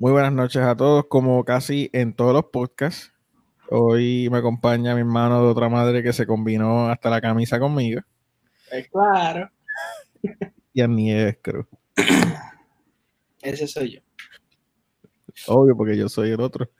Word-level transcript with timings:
Muy 0.00 0.12
buenas 0.12 0.32
noches 0.32 0.62
a 0.62 0.76
todos, 0.76 1.06
como 1.08 1.44
casi 1.44 1.90
en 1.92 2.14
todos 2.14 2.32
los 2.32 2.44
podcasts. 2.52 3.12
Hoy 3.68 4.28
me 4.30 4.38
acompaña 4.38 4.94
mi 4.94 5.00
hermano 5.00 5.42
de 5.42 5.48
otra 5.48 5.68
madre 5.68 6.04
que 6.04 6.12
se 6.12 6.24
combinó 6.24 6.88
hasta 6.88 7.10
la 7.10 7.20
camisa 7.20 7.58
conmigo. 7.58 8.02
Es 8.70 8.88
claro. 8.90 9.50
Y 10.72 10.80
a 10.80 10.86
mi 10.86 11.10
creo. 11.42 11.66
Ese 13.42 13.66
soy 13.66 13.96
yo. 13.96 14.00
Obvio, 15.48 15.76
porque 15.76 15.96
yo 15.96 16.08
soy 16.08 16.30
el 16.30 16.40
otro. 16.42 16.70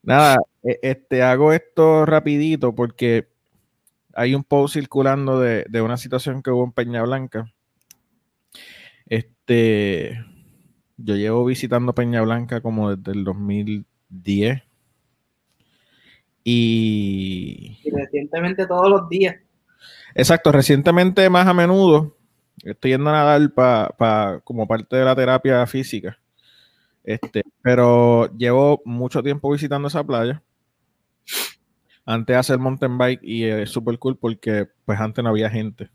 Nada, 0.00 0.38
e- 0.62 0.78
este, 0.82 1.24
hago 1.24 1.52
esto 1.52 2.06
rapidito 2.06 2.72
porque 2.72 3.28
hay 4.14 4.36
un 4.36 4.44
post 4.44 4.74
circulando 4.74 5.40
de, 5.40 5.64
de 5.68 5.82
una 5.82 5.96
situación 5.96 6.40
que 6.40 6.52
hubo 6.52 6.62
en 6.62 6.70
Peña 6.70 7.02
Blanca. 7.02 7.52
Este, 9.06 10.24
yo 11.04 11.16
llevo 11.16 11.44
visitando 11.44 11.94
Peña 11.94 12.22
Blanca 12.22 12.60
como 12.60 12.94
desde 12.94 13.12
el 13.18 13.24
2010. 13.24 14.62
Y 16.44 17.78
Y 17.84 17.90
recientemente 17.90 18.66
todos 18.66 18.88
los 18.90 19.08
días. 19.08 19.36
Exacto, 20.14 20.52
recientemente 20.52 21.28
más 21.30 21.46
a 21.46 21.54
menudo 21.54 22.16
estoy 22.64 22.92
yendo 22.92 23.10
a 23.10 23.12
nadar 23.14 23.52
pa- 23.54 23.94
pa- 23.96 24.40
como 24.44 24.66
parte 24.66 24.96
de 24.96 25.04
la 25.04 25.14
terapia 25.16 25.66
física. 25.66 26.18
Este, 27.04 27.42
pero 27.62 28.30
llevo 28.36 28.82
mucho 28.84 29.22
tiempo 29.22 29.50
visitando 29.52 29.88
esa 29.88 30.04
playa. 30.04 30.42
Antes 32.04 32.34
de 32.34 32.38
hacer 32.38 32.58
mountain 32.58 32.98
bike 32.98 33.20
y 33.22 33.44
es 33.44 33.70
súper 33.70 33.98
cool 33.98 34.16
porque 34.16 34.66
pues 34.84 34.98
antes 34.98 35.22
no 35.22 35.30
había 35.30 35.50
gente. 35.50 35.90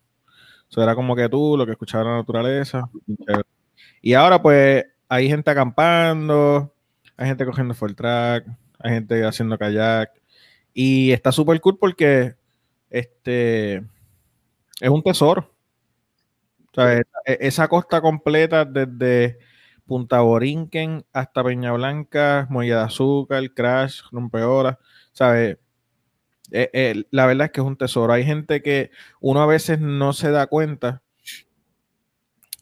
Eso 0.69 0.83
era 0.83 0.95
como 0.95 1.15
que 1.15 1.29
tú, 1.29 1.57
lo 1.57 1.65
que 1.65 1.73
escuchaba 1.73 2.03
la 2.05 2.17
naturaleza. 2.17 2.89
Y 4.01 4.13
ahora 4.13 4.41
pues 4.41 4.85
hay 5.09 5.27
gente 5.29 5.51
acampando, 5.51 6.73
hay 7.17 7.27
gente 7.27 7.45
cogiendo 7.45 7.73
full 7.73 7.93
track, 7.93 8.45
hay 8.79 8.91
gente 8.93 9.25
haciendo 9.25 9.57
kayak. 9.57 10.11
Y 10.73 11.11
está 11.11 11.31
súper 11.31 11.59
cool 11.61 11.77
porque 11.79 12.35
este 12.89 13.77
es 14.81 14.89
un 14.89 15.03
tesoro. 15.03 15.51
O 16.71 16.75
sea, 16.75 16.97
e- 16.97 17.03
e- 17.25 17.37
esa 17.47 17.67
costa 17.67 18.01
completa 18.01 18.65
desde 18.65 19.39
Punta 19.85 20.21
Borinquen 20.21 21.05
hasta 21.13 21.43
Peña 21.43 21.71
Blanca, 21.73 22.47
Muelle 22.49 22.73
de 22.75 22.81
Azúcar, 22.81 23.43
Crash, 23.53 24.01
Rompeolas, 24.11 24.77
¿sabes? 25.13 25.57
Eh, 26.51 26.69
eh, 26.73 27.05
la 27.11 27.25
verdad 27.27 27.47
es 27.47 27.51
que 27.51 27.61
es 27.61 27.67
un 27.67 27.77
tesoro. 27.77 28.13
Hay 28.13 28.25
gente 28.25 28.61
que 28.63 28.91
uno 29.21 29.41
a 29.41 29.47
veces 29.47 29.79
no 29.79 30.13
se 30.13 30.31
da 30.31 30.47
cuenta, 30.47 31.03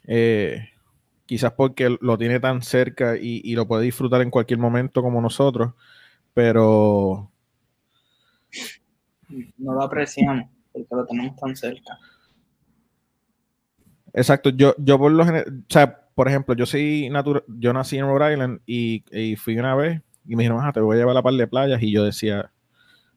eh, 0.07 0.69
quizás 1.25 1.53
porque 1.53 1.97
lo 2.01 2.17
tiene 2.17 2.39
tan 2.39 2.61
cerca 2.61 3.17
y, 3.17 3.41
y 3.43 3.55
lo 3.55 3.67
puede 3.67 3.83
disfrutar 3.85 4.21
en 4.21 4.31
cualquier 4.31 4.59
momento 4.59 5.01
como 5.01 5.21
nosotros, 5.21 5.73
pero 6.33 7.31
No 9.57 9.73
lo 9.73 9.81
apreciamos 9.81 10.47
porque 10.71 10.87
lo 10.95 11.05
tenemos 11.07 11.35
tan 11.37 11.55
cerca. 11.55 11.97
Exacto, 14.13 14.49
yo, 14.49 14.75
yo 14.77 14.97
por 14.99 15.11
lo 15.11 15.25
general, 15.25 15.63
o 15.67 15.73
sea, 15.73 15.99
por 16.13 16.27
ejemplo, 16.27 16.55
yo 16.55 16.65
soy 16.65 17.09
natura- 17.09 17.43
yo 17.47 17.73
nací 17.73 17.97
en 17.97 18.05
Rhode 18.05 18.33
Island 18.33 18.59
y, 18.65 19.03
y 19.11 19.35
fui 19.35 19.57
una 19.57 19.75
vez 19.75 20.01
y 20.27 20.35
me 20.35 20.43
dijeron, 20.43 20.59
ah, 20.63 20.71
te 20.71 20.79
voy 20.81 20.95
a 20.95 20.99
llevar 20.99 21.13
a 21.13 21.15
la 21.15 21.23
par 21.23 21.33
de 21.33 21.47
playas 21.47 21.81
y 21.81 21.91
yo 21.91 22.03
decía, 22.03 22.51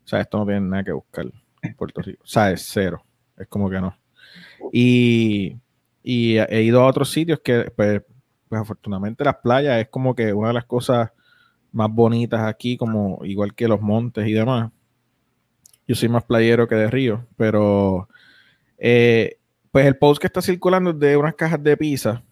o 0.05 0.09
sea, 0.09 0.21
esto 0.23 0.39
no 0.39 0.47
tiene 0.47 0.61
nada 0.63 0.85
que 0.85 0.93
buscar 0.93 1.27
en 1.63 1.75
Puerto 1.77 2.03
Rico, 2.03 2.23
o 2.25 2.27
sea, 2.29 2.53
es 2.53 2.67
cero, 2.73 3.05
es 3.39 3.49
como 3.49 3.71
que 3.71 3.81
no. 3.81 3.97
Y, 4.73 5.57
y 6.09 6.39
he 6.39 6.63
ido 6.63 6.83
a 6.83 6.87
otros 6.87 7.11
sitios 7.11 7.41
que, 7.41 7.73
pues, 7.75 8.01
pues 8.49 8.63
afortunadamente 8.63 9.25
las 9.25 9.39
playas 9.39 9.81
es 9.81 9.89
como 9.89 10.15
que 10.15 10.33
una 10.33 10.49
de 10.49 10.55
las 10.55 10.65
cosas 10.65 11.11
más 11.73 11.91
bonitas 11.91 12.43
aquí, 12.43 12.77
como 12.77 13.19
igual 13.25 13.57
que 13.57 13.67
los 13.67 13.81
montes 13.81 14.25
y 14.29 14.33
demás. 14.33 14.71
Yo 15.89 15.97
soy 15.97 16.09
más 16.09 16.23
playero 16.23 16.69
que 16.69 16.77
de 16.77 16.89
río, 16.93 17.27
pero 17.37 18.09
eh, 18.79 19.41
pues 19.73 19.85
el 19.85 19.99
post 19.99 20.21
que 20.21 20.29
está 20.29 20.41
circulando 20.41 20.91
es 20.91 20.99
de 21.01 21.17
unas 21.17 21.35
cajas 21.35 21.61
de 21.61 21.77
pizza. 21.77 22.23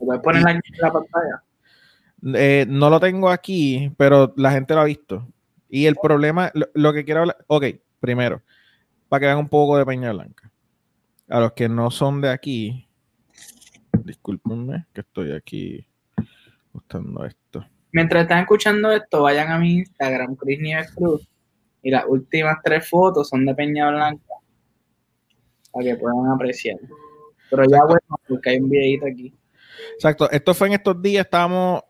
¿Lo 0.00 0.20
poner 0.22 0.48
aquí 0.48 0.72
en 0.72 0.80
la 0.80 0.92
pantalla? 0.92 1.44
Eh, 2.34 2.66
no 2.68 2.90
lo 2.90 2.98
tengo 2.98 3.30
aquí, 3.30 3.92
pero 3.96 4.34
la 4.36 4.50
gente 4.50 4.74
lo 4.74 4.80
ha 4.80 4.84
visto. 4.86 5.24
Y 5.68 5.86
el 5.86 5.94
problema, 5.94 6.50
lo, 6.52 6.66
lo 6.74 6.92
que 6.92 7.04
quiero 7.04 7.20
hablar, 7.20 7.36
ok, 7.46 7.66
primero, 8.00 8.42
para 9.12 9.20
que 9.20 9.26
vean 9.26 9.38
un 9.40 9.48
poco 9.50 9.76
de 9.76 9.84
Peña 9.84 10.10
Blanca. 10.10 10.50
A 11.28 11.38
los 11.38 11.52
que 11.52 11.68
no 11.68 11.90
son 11.90 12.22
de 12.22 12.30
aquí, 12.30 12.88
discúlpenme 14.04 14.86
que 14.94 15.02
estoy 15.02 15.32
aquí 15.32 15.86
buscando 16.72 17.22
esto. 17.26 17.62
Mientras 17.92 18.22
están 18.22 18.38
escuchando 18.38 18.90
esto, 18.90 19.20
vayan 19.20 19.52
a 19.52 19.58
mi 19.58 19.80
Instagram, 19.80 20.34
Chris 20.36 20.60
Nieves 20.62 20.92
Cruz. 20.92 21.28
Y 21.82 21.90
las 21.90 22.06
últimas 22.08 22.56
tres 22.64 22.88
fotos 22.88 23.28
son 23.28 23.44
de 23.44 23.54
Peña 23.54 23.90
Blanca. 23.90 24.32
Para 25.70 25.84
que 25.84 25.96
puedan 25.96 26.30
apreciar. 26.34 26.78
Pero 27.50 27.64
ya 27.64 27.84
bueno, 27.84 28.18
porque 28.26 28.48
hay 28.48 28.60
un 28.60 28.70
videito 28.70 29.04
aquí. 29.04 29.34
Exacto, 29.92 30.30
esto 30.30 30.54
fue 30.54 30.68
en 30.68 30.72
estos 30.72 31.02
días, 31.02 31.26
estábamos 31.26 31.82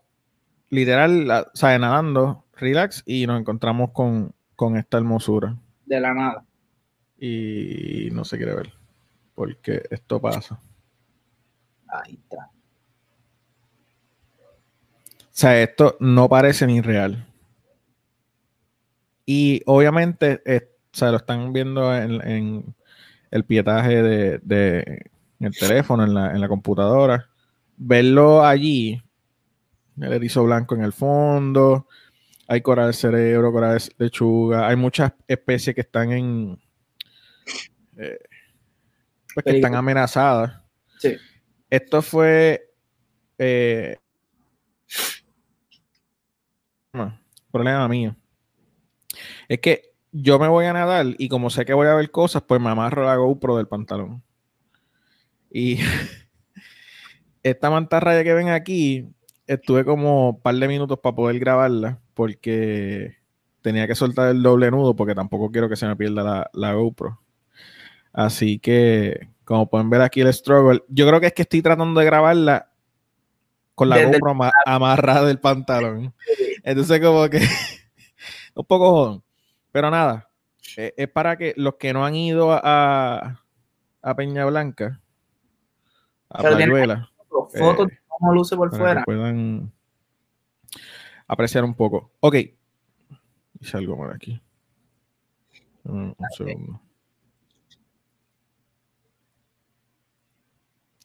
literal, 0.69 1.31
o 1.31 1.55
sea, 1.55 1.79
nadando, 1.79 2.43
relax, 2.57 3.01
y 3.05 3.25
nos 3.27 3.39
encontramos 3.39 3.91
con, 3.91 4.35
con 4.57 4.75
esta 4.75 4.97
hermosura. 4.97 5.55
De 5.85 6.01
la 6.01 6.13
nada. 6.13 6.45
Y 7.25 8.09
no 8.11 8.25
se 8.25 8.35
quiere 8.35 8.53
ver, 8.53 8.73
porque 9.33 9.81
esto 9.89 10.19
pasa. 10.19 10.59
Ahí 11.87 12.19
está. 12.21 12.49
O 15.21 15.29
sea, 15.31 15.61
esto 15.61 15.95
no 16.01 16.27
parece 16.27 16.67
ni 16.67 16.81
real. 16.81 17.25
Y 19.25 19.61
obviamente, 19.65 20.41
eh, 20.45 20.69
o 20.93 20.97
sea, 20.97 21.11
lo 21.11 21.17
están 21.17 21.53
viendo 21.53 21.95
en, 21.95 22.19
en 22.29 22.75
el 23.31 23.45
pietaje 23.45 24.03
de, 24.03 24.39
de- 24.39 25.09
en 25.39 25.47
el 25.47 25.53
teléfono, 25.57 26.03
en 26.03 26.13
la, 26.13 26.31
en 26.31 26.41
la 26.41 26.49
computadora. 26.49 27.29
Verlo 27.77 28.43
allí, 28.45 29.01
el 29.99 30.11
erizo 30.11 30.43
blanco 30.43 30.75
en 30.75 30.83
el 30.83 30.91
fondo, 30.91 31.87
hay 32.49 32.61
coral 32.61 32.93
cerebro, 32.93 33.53
coral 33.53 33.79
de 33.79 33.93
lechuga, 34.05 34.67
hay 34.67 34.75
muchas 34.75 35.13
especies 35.27 35.73
que 35.73 35.81
están 35.81 36.11
en. 36.11 36.59
Eh, 37.97 38.19
pues 39.33 39.43
que 39.45 39.55
están 39.55 39.75
amenazadas. 39.75 40.61
Sí. 40.99 41.15
Esto 41.69 42.01
fue. 42.01 42.69
eh, 43.37 43.97
problema 47.53 47.87
mío. 47.87 48.15
Es 49.47 49.59
que 49.59 49.93
yo 50.11 50.39
me 50.39 50.47
voy 50.47 50.65
a 50.65 50.73
nadar 50.73 51.05
y 51.17 51.29
como 51.29 51.49
sé 51.49 51.65
que 51.65 51.73
voy 51.73 51.87
a 51.87 51.95
ver 51.95 52.11
cosas, 52.11 52.43
pues 52.43 52.59
me 52.59 52.69
amarro 52.69 53.05
la 53.05 53.15
GoPro 53.15 53.57
del 53.57 53.67
pantalón. 53.67 54.23
Y 55.51 55.77
esta 57.43 57.69
mantarraya 57.69 58.23
que 58.23 58.33
ven 58.33 58.49
aquí, 58.49 59.07
estuve 59.47 59.85
como 59.85 60.29
un 60.31 60.41
par 60.41 60.55
de 60.55 60.67
minutos 60.67 60.99
para 60.99 61.15
poder 61.15 61.39
grabarla 61.39 61.99
porque 62.13 63.17
tenía 63.61 63.87
que 63.87 63.95
soltar 63.95 64.29
el 64.29 64.41
doble 64.41 64.71
nudo 64.71 64.95
porque 64.95 65.15
tampoco 65.15 65.51
quiero 65.51 65.69
que 65.69 65.75
se 65.75 65.87
me 65.87 65.95
pierda 65.95 66.23
la, 66.23 66.49
la 66.53 66.73
GoPro. 66.73 67.22
Así 68.13 68.59
que, 68.59 69.27
como 69.43 69.67
pueden 69.69 69.89
ver 69.89 70.01
aquí 70.01 70.21
el 70.21 70.31
struggle, 70.33 70.83
yo 70.87 71.07
creo 71.07 71.19
que 71.19 71.27
es 71.27 71.33
que 71.33 71.41
estoy 71.41 71.61
tratando 71.61 71.99
de 71.99 72.05
grabarla 72.05 72.69
con 73.75 73.89
la 73.89 73.97
Desde 73.97 74.19
GoPro 74.19 74.49
amarrada 74.65 75.25
del 75.25 75.39
pantalón. 75.39 76.13
Entonces, 76.63 76.99
como 77.01 77.27
que 77.29 77.39
un 78.55 78.65
poco 78.65 78.91
jodón. 78.91 79.23
Pero 79.71 79.89
nada, 79.89 80.29
eh, 80.77 80.93
es 80.95 81.09
para 81.09 81.35
que 81.37 81.53
los 81.57 81.75
que 81.75 81.91
no 81.91 82.05
han 82.05 82.13
ido 82.15 82.51
a, 82.53 83.41
a 84.03 84.15
Peña 84.15 84.45
Blanca, 84.45 85.01
a 86.29 86.43
Pero 86.43 86.55
tiene- 86.57 86.71
Playuela, 86.71 87.09
Las 87.17 87.59
fotos 87.59 87.87
Eh, 87.87 87.95
de 87.95 87.99
cómo 88.07 88.31
luce 88.33 88.55
por 88.55 88.69
para 88.69 88.77
que 88.79 88.83
fuera. 88.85 89.03
puedan 89.05 89.71
apreciar 91.27 91.63
un 91.63 91.73
poco. 91.73 92.11
Ok, 92.19 92.35
hice 93.59 93.77
algo 93.77 93.97
por 93.97 94.13
aquí. 94.13 94.39
Un, 95.85 96.15
un 96.17 96.29
segundo. 96.37 96.79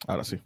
Ahora 0.07 0.25
sí. 0.25 0.41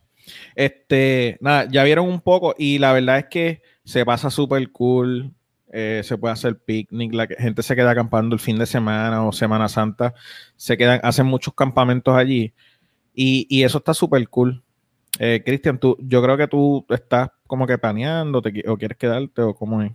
Este, 0.54 1.36
nada, 1.40 1.66
ya 1.70 1.84
vieron 1.84 2.08
un 2.08 2.20
poco 2.20 2.54
y 2.56 2.78
la 2.78 2.92
verdad 2.92 3.18
es 3.18 3.26
que 3.26 3.62
se 3.84 4.04
pasa 4.04 4.30
súper 4.30 4.70
cool. 4.70 5.32
eh, 5.72 6.02
se 6.04 6.18
puede 6.18 6.34
hacer 6.34 6.58
picnic, 6.58 7.14
la 7.14 7.26
gente 7.26 7.62
se 7.62 7.74
queda 7.74 7.90
acampando 7.90 8.34
el 8.34 8.40
fin 8.40 8.58
de 8.58 8.66
semana 8.66 9.26
o 9.26 9.32
Semana 9.32 9.68
Santa, 9.68 10.14
se 10.54 10.76
quedan, 10.76 11.00
hacen 11.02 11.26
muchos 11.26 11.54
campamentos 11.54 12.14
allí 12.14 12.52
y, 13.14 13.46
y 13.48 13.64
eso 13.64 13.78
está 13.78 13.94
súper 13.94 14.28
cool. 14.28 14.62
Eh, 15.18 15.42
Cristian, 15.44 15.78
tú, 15.78 15.96
yo 16.00 16.22
creo 16.22 16.36
que 16.36 16.48
tú 16.48 16.86
estás 16.90 17.30
como 17.46 17.66
que 17.66 17.78
planeando 17.78 18.40
te 18.42 18.64
o 18.68 18.76
quieres 18.76 18.98
quedarte 18.98 19.42
o 19.42 19.54
cómo 19.54 19.82
es. 19.82 19.92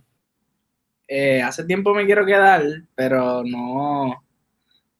Eh, 1.06 1.40
hace 1.42 1.64
tiempo 1.64 1.94
me 1.94 2.04
quiero 2.04 2.26
quedar, 2.26 2.62
pero 2.94 3.42
no. 3.44 4.22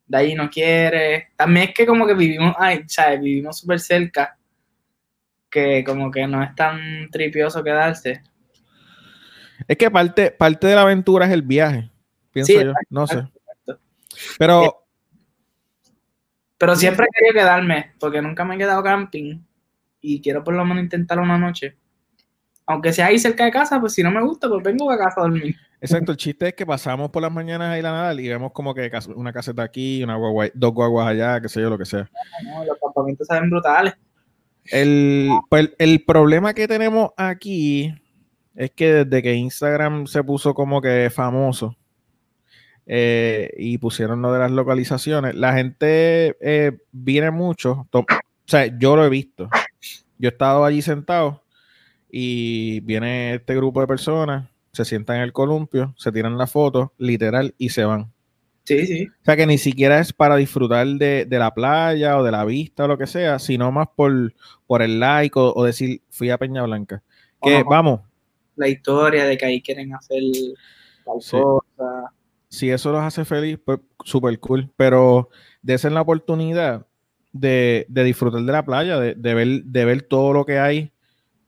De 0.07 0.17
ahí 0.17 0.35
no 0.35 0.49
quiere. 0.49 1.29
También 1.37 1.69
es 1.69 1.75
que 1.75 1.87
como 1.87 2.07
que 2.07 2.15
vivimos, 2.15 2.55
ay, 2.59 2.85
¿sabes? 2.87 3.21
Vivimos 3.21 3.59
súper 3.59 3.79
cerca. 3.79 4.38
Que 5.51 5.85
como 5.85 6.11
que 6.11 6.27
no 6.27 6.43
es 6.43 6.55
tan 6.55 7.09
tripioso 7.11 7.63
quedarse. 7.63 8.23
Es 9.67 9.77
que 9.77 9.91
parte, 9.91 10.31
parte 10.31 10.67
de 10.67 10.75
la 10.75 10.83
aventura 10.83 11.27
es 11.27 11.33
el 11.33 11.43
viaje, 11.43 11.91
pienso 12.33 12.53
yo, 12.53 12.73
no 12.91 13.07
sé. 13.07 13.27
Pero... 14.39 14.85
Pero 16.61 16.75
siempre 16.75 17.07
he 17.07 17.17
querido 17.17 17.41
quedarme, 17.41 17.93
porque 18.01 18.21
nunca 18.21 18.45
me 18.45 18.57
he 18.57 18.59
quedado 18.59 18.83
camping 18.83 19.41
y 20.01 20.21
quiero 20.21 20.43
por 20.43 20.55
lo 20.55 20.65
menos 20.65 20.83
intentar 20.83 21.21
una 21.21 21.39
noche. 21.39 21.77
Aunque 22.67 22.93
sea 22.93 23.07
ahí 23.07 23.19
cerca 23.19 23.45
de 23.45 23.53
casa, 23.53 23.81
pues 23.81 23.95
si 23.95 24.03
no 24.03 24.11
me 24.11 24.21
gusta, 24.23 24.49
pues 24.49 24.63
vengo 24.65 24.91
a 24.91 24.99
casa 24.99 25.21
a 25.21 25.23
dormir. 25.23 25.55
Exacto, 25.81 26.11
el 26.11 26.19
chiste 26.19 26.49
es 26.49 26.55
que 26.55 26.67
pasamos 26.67 27.11
por 27.11 27.23
las 27.23 27.31
mañanas 27.31 27.71
ahí 27.71 27.81
la 27.81 27.93
nada 27.93 28.13
y 28.15 28.29
vemos 28.29 28.51
como 28.53 28.75
que 28.75 28.91
una 29.15 29.33
caseta 29.33 29.63
aquí, 29.63 30.03
una 30.03 30.19
dos 30.53 30.75
guaguas 30.75 31.07
allá, 31.07 31.41
qué 31.41 31.49
sé 31.49 31.61
yo, 31.61 31.71
lo 31.71 31.79
que 31.79 31.87
sea. 31.87 32.11
los 32.67 32.79
campamentos 32.79 33.27
salen 33.29 33.49
brutales. 33.49 33.95
El, 34.71 35.31
pues, 35.49 35.71
el 35.79 36.05
problema 36.05 36.55
que 36.55 36.69
tenemos 36.69 37.11
aquí 37.17 37.95
es 38.55 38.71
que 38.73 39.05
desde 39.05 39.23
que 39.23 39.35
Instagram 39.35 40.07
se 40.07 40.23
puso 40.25 40.55
como 40.55 40.81
que 40.81 41.11
famoso 41.15 41.77
eh, 42.87 43.53
y 43.57 43.79
pusieron 43.79 44.23
lo 44.23 44.33
de 44.33 44.41
las 44.41 44.51
localizaciones, 44.51 45.35
la 45.35 45.53
gente 45.53 46.37
eh, 46.41 46.79
viene 46.91 47.31
mucho. 47.31 47.87
O 47.93 48.05
sea, 48.47 48.67
yo 48.79 48.97
lo 48.97 49.05
he 49.05 49.09
visto. 49.09 49.49
Yo 50.19 50.29
he 50.29 50.33
estado 50.33 50.65
allí 50.65 50.83
sentado 50.83 51.45
y 52.11 52.81
viene 52.81 53.35
este 53.35 53.55
grupo 53.55 53.81
de 53.81 53.87
personas, 53.87 54.49
se 54.73 54.85
sientan 54.85 55.17
en 55.17 55.23
el 55.23 55.33
columpio, 55.33 55.95
se 55.97 56.11
tiran 56.13 56.39
la 56.39 56.47
foto, 56.47 56.93
literal, 56.99 57.55
y 57.59 57.69
se 57.69 57.85
van. 57.85 58.13
Sí, 58.69 58.87
sí. 58.87 59.07
O 59.07 59.25
sea 59.25 59.35
que 59.35 59.47
ni 59.47 59.57
siquiera 59.57 59.99
es 59.99 60.13
para 60.13 60.37
disfrutar 60.37 60.87
de, 60.87 61.27
la 61.31 61.55
playa 61.55 62.19
o 62.19 62.23
de 62.23 62.31
la 62.31 62.45
vista 62.45 62.85
o 62.85 62.89
lo 62.89 62.99
que 62.99 63.07
sea, 63.07 63.39
sino 63.39 63.73
más 63.73 63.89
por, 63.97 64.35
por 64.67 64.83
el 64.83 65.01
like 65.01 65.33
o, 65.39 65.65
decir 65.65 66.03
fui 66.11 66.29
a 66.29 66.37
Peña 66.37 66.63
Blanca. 66.65 67.03
Que 67.41 67.63
vamos. 67.63 68.01
La 68.57 68.69
historia 68.69 69.25
de 69.25 69.39
que 69.39 69.47
ahí 69.47 69.63
quieren 69.63 69.95
hacer 69.95 70.23
tal 71.07 71.15
cosa. 71.15 72.13
Si 72.51 72.69
eso 72.69 72.93
los 72.93 73.03
hace 73.03 73.25
feliz, 73.25 73.59
pues 73.65 73.81
súper 74.05 74.39
cool. 74.39 74.71
Pero 74.77 75.31
desen 75.63 75.95
la 75.95 76.03
oportunidad 76.03 76.87
de, 77.33 77.87
disfrutar 77.89 78.43
de 78.43 78.53
la 78.53 78.67
playa, 78.67 79.01
de, 79.01 79.15
ver, 79.35 79.63
de 79.65 79.85
ver 79.87 80.03
todo 80.03 80.35
lo 80.35 80.45
que 80.45 80.59
hay. 80.59 80.93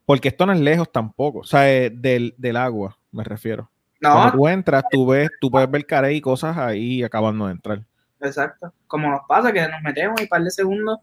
Porque 0.06 0.28
esto 0.28 0.46
no 0.46 0.55
es 0.55 0.61
lejos 0.61 0.90
tampoco. 0.90 1.40
O 1.40 1.44
sea, 1.44 1.70
eh, 1.70 1.90
del, 1.90 2.34
del 2.38 2.56
agua, 2.56 2.96
me 3.12 3.25
refiero. 3.25 3.70
No. 4.00 4.12
Cuando 4.12 4.32
tú 4.32 4.49
entras, 4.49 4.85
tú 4.91 5.06
ves, 5.06 5.31
tú 5.41 5.50
puedes 5.50 5.70
ver 5.70 5.85
carey 5.87 6.17
y 6.17 6.20
cosas 6.20 6.56
ahí 6.56 7.02
acabando 7.02 7.47
de 7.47 7.52
entrar. 7.52 7.82
Exacto. 8.20 8.73
Como 8.87 9.11
nos 9.11 9.20
pasa 9.29 9.52
que 9.52 9.61
nos 9.61 9.82
metemos 9.82 10.20
y 10.20 10.25
un 10.25 10.29
par 10.29 10.43
de 10.43 10.50
segundos. 10.50 10.99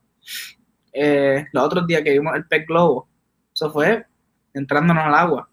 Eh, 0.94 1.46
los 1.52 1.64
otros 1.64 1.86
días 1.86 2.02
que 2.02 2.12
vimos 2.12 2.36
el 2.36 2.48
pez 2.48 2.66
globo, 2.66 3.08
eso 3.54 3.72
fue 3.72 4.06
entrándonos 4.54 5.04
al 5.04 5.14
agua. 5.14 5.50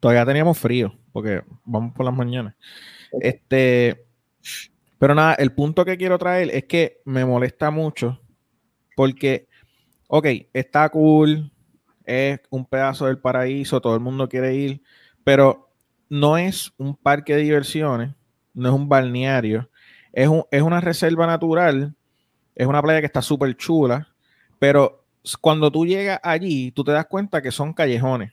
Todavía 0.00 0.26
teníamos 0.26 0.58
frío, 0.58 0.92
porque 1.12 1.42
vamos 1.64 1.94
por 1.94 2.04
las 2.04 2.14
mañanas. 2.14 2.54
Este, 3.20 4.04
pero 4.98 5.14
nada, 5.14 5.34
el 5.34 5.52
punto 5.52 5.84
que 5.84 5.96
quiero 5.96 6.18
traer 6.18 6.50
es 6.54 6.64
que 6.64 7.00
me 7.04 7.24
molesta 7.24 7.70
mucho 7.70 8.20
porque, 8.94 9.48
ok, 10.08 10.26
está 10.52 10.88
cool, 10.90 11.52
es 12.04 12.40
un 12.50 12.66
pedazo 12.66 13.06
del 13.06 13.18
paraíso, 13.18 13.80
todo 13.80 13.94
el 13.94 14.00
mundo 14.00 14.28
quiere 14.28 14.54
ir, 14.54 14.82
pero 15.24 15.71
no 16.12 16.36
es 16.36 16.74
un 16.76 16.94
parque 16.94 17.34
de 17.34 17.40
diversiones, 17.40 18.10
no 18.52 18.68
es 18.68 18.74
un 18.74 18.86
balneario, 18.86 19.70
es, 20.12 20.28
es 20.50 20.60
una 20.60 20.78
reserva 20.78 21.26
natural, 21.26 21.94
es 22.54 22.66
una 22.66 22.82
playa 22.82 23.00
que 23.00 23.06
está 23.06 23.22
súper 23.22 23.56
chula, 23.56 24.06
pero 24.58 25.06
cuando 25.40 25.72
tú 25.72 25.86
llegas 25.86 26.20
allí, 26.22 26.70
tú 26.70 26.84
te 26.84 26.92
das 26.92 27.06
cuenta 27.06 27.40
que 27.40 27.50
son 27.50 27.72
callejones. 27.72 28.30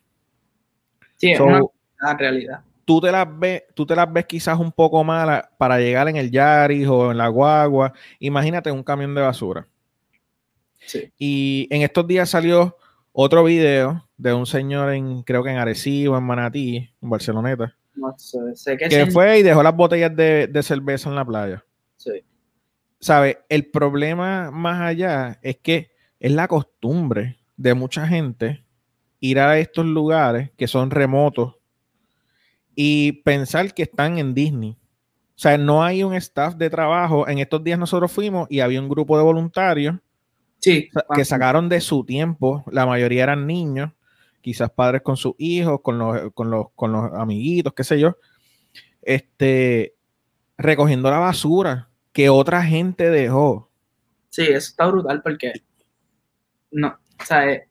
Sí, 1.15 1.31
es 1.31 1.39
una 1.39 1.61
realidad. 2.17 2.59
Tú 2.83 2.99
te, 2.99 3.13
las 3.13 3.27
ves, 3.39 3.63
tú 3.73 3.85
te 3.85 3.95
las 3.95 4.11
ves 4.11 4.25
quizás 4.25 4.59
un 4.59 4.73
poco 4.73 5.01
malas 5.05 5.47
para 5.57 5.79
llegar 5.79 6.09
en 6.09 6.17
el 6.17 6.31
Yaris 6.31 6.85
o 6.85 7.11
en 7.11 7.17
la 7.17 7.29
guagua. 7.29 7.93
Imagínate 8.19 8.69
un 8.71 8.83
camión 8.83 9.15
de 9.15 9.21
basura. 9.21 9.65
Sí. 10.85 11.13
Y 11.17 11.67
en 11.69 11.83
estos 11.83 12.05
días 12.05 12.29
salió 12.29 12.75
otro 13.21 13.43
video 13.43 14.07
de 14.15 14.33
un 14.33 14.45
señor 14.45 14.93
en, 14.93 15.23
creo 15.23 15.43
que 15.43 15.49
en 15.49 15.57
Arecibo, 15.57 16.17
en 16.17 16.23
Manatí, 16.23 16.89
en 17.01 17.09
Barceloneta. 17.09 17.75
No 17.93 18.15
sé, 18.17 18.77
que, 18.77 19.07
fue 19.07 19.39
y 19.39 19.43
dejó 19.43 19.61
las 19.61 19.75
botellas 19.75 20.15
de, 20.15 20.63
cerveza 20.63 21.09
en 21.09 21.15
la 21.15 21.25
playa. 21.25 21.65
Sí. 21.97 22.23
¿Sabe? 23.01 23.39
El 23.49 23.69
problema 23.71 24.51
más 24.51 24.79
allá 24.79 25.37
es 25.41 25.57
que 25.57 25.91
es 26.17 26.31
la 26.31 26.47
costumbre 26.47 27.37
de 27.57 27.73
mucha 27.73 28.07
gente 28.07 28.63
ir 29.19 29.39
a 29.39 29.59
estos 29.59 29.85
lugares 29.85 30.51
que 30.55 30.69
son 30.69 30.89
remotos 30.89 31.55
y 32.73 33.11
pensar 33.23 33.73
que 33.73 33.83
están 33.83 34.17
en 34.17 34.33
Disney. 34.33 34.77
O 35.35 35.41
sea, 35.41 35.57
no 35.57 35.83
hay 35.83 36.03
un 36.05 36.13
staff 36.13 36.55
de 36.55 36.69
trabajo. 36.69 37.27
En 37.27 37.39
estos 37.39 37.61
días 37.65 37.77
nosotros 37.77 38.13
fuimos 38.13 38.47
y 38.49 38.61
había 38.61 38.79
un 38.79 38.87
grupo 38.87 39.17
de 39.17 39.25
voluntarios 39.25 39.97
Sí. 40.59 40.89
Que 41.15 41.25
sacaron 41.25 41.69
de 41.69 41.81
su 41.81 42.03
tiempo, 42.03 42.63
la 42.71 42.85
mayoría 42.85 43.23
eran 43.23 43.47
niños, 43.47 43.91
quizás 44.41 44.69
padres 44.69 45.01
con 45.01 45.17
sus 45.17 45.33
hijos, 45.37 45.81
con 45.81 45.97
los, 45.97 46.33
con 46.33 46.51
los, 46.51 46.67
con 46.75 46.91
los 46.91 47.13
amiguitos, 47.13 47.73
qué 47.73 47.83
sé 47.83 47.99
yo, 47.99 48.17
este, 49.01 49.95
recogiendo 50.57 51.09
la 51.09 51.19
basura 51.19 51.89
que 52.11 52.29
otra 52.29 52.63
gente 52.63 53.09
dejó. 53.09 53.69
Sí, 54.29 54.43
eso 54.43 54.57
está 54.57 54.85
brutal 54.87 55.21
porque 55.21 55.53
no, 56.71 56.89
o 56.89 57.25
sea, 57.25 57.51
eh, 57.51 57.67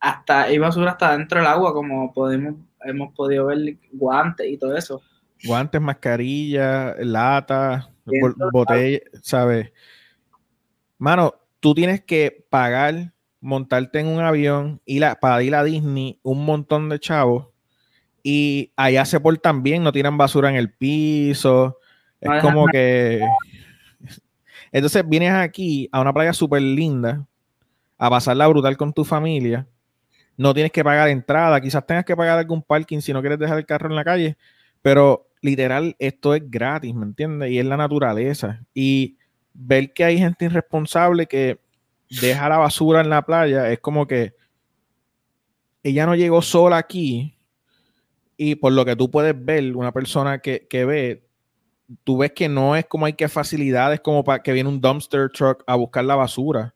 hasta 0.00 0.42
hay 0.42 0.58
basura 0.58 0.92
hasta 0.92 1.16
dentro 1.16 1.40
del 1.40 1.48
agua, 1.48 1.72
como 1.72 2.12
podemos, 2.12 2.54
hemos 2.84 3.14
podido 3.14 3.46
ver 3.46 3.76
guantes 3.92 4.46
y 4.48 4.56
todo 4.56 4.76
eso. 4.76 5.02
Guantes, 5.44 5.80
mascarillas, 5.80 6.96
lata, 6.98 7.90
botellas, 8.52 9.02
¿sabes? 9.22 9.72
Mano, 10.98 11.34
tú 11.60 11.74
tienes 11.74 12.02
que 12.02 12.46
pagar, 12.50 13.12
montarte 13.40 14.00
en 14.00 14.06
un 14.08 14.20
avión, 14.20 14.80
ir 14.84 15.04
a, 15.04 15.14
para 15.16 15.42
ir 15.42 15.54
a 15.54 15.64
Disney, 15.64 16.18
un 16.22 16.44
montón 16.44 16.88
de 16.88 16.98
chavos, 16.98 17.48
y 18.22 18.72
allá 18.76 19.04
se 19.04 19.20
portan 19.20 19.62
bien, 19.62 19.82
no 19.82 19.92
tiran 19.92 20.18
basura 20.18 20.50
en 20.50 20.56
el 20.56 20.72
piso. 20.72 21.78
Es 22.20 22.42
como 22.42 22.66
que. 22.66 23.20
Entonces 24.72 25.08
vienes 25.08 25.32
aquí 25.32 25.88
a 25.92 26.00
una 26.00 26.12
playa 26.12 26.32
súper 26.32 26.60
linda, 26.60 27.26
a 27.96 28.10
pasarla 28.10 28.46
brutal 28.48 28.76
con 28.76 28.92
tu 28.92 29.04
familia. 29.04 29.66
No 30.36 30.54
tienes 30.54 30.72
que 30.72 30.84
pagar 30.84 31.08
entrada, 31.08 31.60
quizás 31.60 31.86
tengas 31.86 32.04
que 32.04 32.16
pagar 32.16 32.38
algún 32.38 32.62
parking 32.62 33.00
si 33.00 33.12
no 33.12 33.20
quieres 33.20 33.38
dejar 33.38 33.58
el 33.58 33.66
carro 33.66 33.88
en 33.88 33.96
la 33.96 34.04
calle, 34.04 34.36
pero 34.82 35.28
literal, 35.40 35.96
esto 35.98 36.34
es 36.34 36.42
gratis, 36.48 36.94
¿me 36.94 37.06
entiendes? 37.06 37.50
Y 37.50 37.58
es 37.58 37.64
la 37.64 37.76
naturaleza. 37.76 38.64
Y 38.74 39.17
ver 39.60 39.92
que 39.92 40.04
hay 40.04 40.18
gente 40.18 40.44
irresponsable 40.44 41.26
que 41.26 41.60
deja 42.08 42.48
la 42.48 42.58
basura 42.58 43.00
en 43.00 43.10
la 43.10 43.22
playa 43.22 43.70
es 43.70 43.80
como 43.80 44.06
que 44.06 44.34
ella 45.82 46.06
no 46.06 46.14
llegó 46.14 46.40
sola 46.42 46.76
aquí 46.76 47.36
y 48.36 48.54
por 48.54 48.72
lo 48.72 48.84
que 48.84 48.94
tú 48.94 49.10
puedes 49.10 49.34
ver, 49.36 49.76
una 49.76 49.90
persona 49.90 50.38
que, 50.38 50.68
ve, 50.70 51.26
tú 52.04 52.18
ves 52.18 52.32
que 52.32 52.48
no 52.48 52.76
es 52.76 52.86
como 52.86 53.06
hay 53.06 53.14
que 53.14 53.28
facilidades 53.28 54.00
como 54.00 54.22
para 54.22 54.42
que 54.42 54.52
viene 54.52 54.68
un 54.68 54.80
dumpster 54.80 55.28
truck 55.30 55.64
a 55.66 55.74
buscar 55.74 56.04
la 56.04 56.14
basura. 56.14 56.72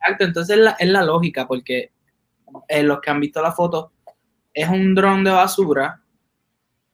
Exacto, 0.00 0.24
entonces 0.24 0.58
es 0.80 0.88
la, 0.88 1.04
lógica 1.04 1.46
porque 1.46 1.92
eh, 2.68 2.82
los 2.82 3.00
que 3.00 3.10
han 3.10 3.20
visto 3.20 3.40
la 3.40 3.52
foto 3.52 3.92
es 4.52 4.68
un 4.68 4.94
dron 4.94 5.22
de 5.22 5.30
basura. 5.30 6.00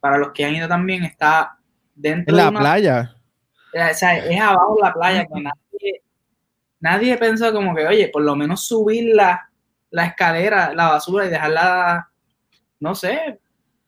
Para 0.00 0.18
los 0.18 0.32
que 0.32 0.44
han 0.44 0.54
ido 0.54 0.68
también 0.68 1.04
está 1.04 1.58
dentro 1.94 2.36
de 2.36 2.42
la 2.42 2.50
playa 2.50 3.19
o 3.72 3.94
sea, 3.94 4.18
es 4.18 4.40
abajo 4.40 4.78
la 4.80 4.92
playa 4.92 5.26
que 5.26 5.40
nadie, 5.40 6.02
nadie 6.80 7.16
pensó 7.16 7.52
como 7.52 7.74
que, 7.74 7.86
oye, 7.86 8.08
por 8.08 8.22
lo 8.22 8.34
menos 8.36 8.66
subir 8.66 9.14
la, 9.14 9.48
escalera, 9.90 10.74
la 10.74 10.88
basura 10.88 11.26
y 11.26 11.30
dejarla, 11.30 12.10
no 12.80 12.94
sé, 12.94 13.38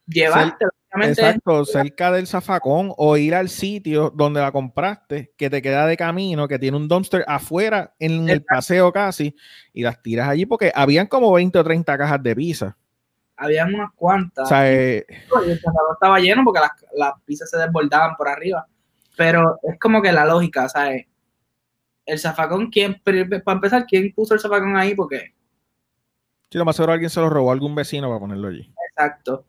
llevarte. 0.06 0.66
Exacto, 0.94 1.64
cerca 1.64 2.12
del 2.12 2.26
zafacón 2.26 2.92
o 2.98 3.16
ir 3.16 3.34
al 3.34 3.48
sitio 3.48 4.12
donde 4.14 4.40
la 4.40 4.52
compraste, 4.52 5.32
que 5.38 5.48
te 5.48 5.62
queda 5.62 5.86
de 5.86 5.96
camino, 5.96 6.46
que 6.46 6.58
tiene 6.58 6.76
un 6.76 6.86
dumpster 6.86 7.24
afuera 7.26 7.94
en 7.98 8.28
el 8.28 8.44
paseo 8.44 8.92
casi, 8.92 9.34
y 9.72 9.82
las 9.82 10.02
tiras 10.02 10.28
allí 10.28 10.44
porque 10.44 10.70
habían 10.74 11.06
como 11.06 11.32
20 11.32 11.58
o 11.58 11.64
30 11.64 11.96
cajas 11.96 12.22
de 12.22 12.36
pizza. 12.36 12.76
Habían 13.36 13.74
unas 13.74 13.90
cuantas. 13.94 14.44
O 14.44 14.48
sea, 14.48 14.70
eh, 14.70 15.06
el 15.08 15.50
estaba 15.50 16.20
lleno 16.20 16.44
porque 16.44 16.60
las, 16.60 16.70
las 16.94 17.12
pizzas 17.24 17.48
se 17.48 17.56
desbordaban 17.56 18.14
por 18.16 18.28
arriba. 18.28 18.68
Pero 19.16 19.58
es 19.62 19.78
como 19.78 20.00
que 20.02 20.12
la 20.12 20.24
lógica, 20.24 20.68
¿sabes? 20.68 21.06
El 22.04 22.18
zafacón, 22.18 22.70
¿quién, 22.70 23.00
para 23.02 23.54
empezar, 23.54 23.86
¿quién 23.86 24.12
puso 24.12 24.34
el 24.34 24.40
zafacón 24.40 24.76
ahí? 24.76 24.94
Porque. 24.94 25.34
Sí, 26.50 26.58
lo 26.58 26.64
más 26.64 26.76
seguro 26.76 26.92
alguien 26.92 27.10
se 27.10 27.20
lo 27.20 27.30
robó 27.30 27.50
a 27.50 27.52
algún 27.52 27.74
vecino 27.74 28.08
para 28.08 28.20
ponerlo 28.20 28.48
allí. 28.48 28.72
Exacto. 28.90 29.46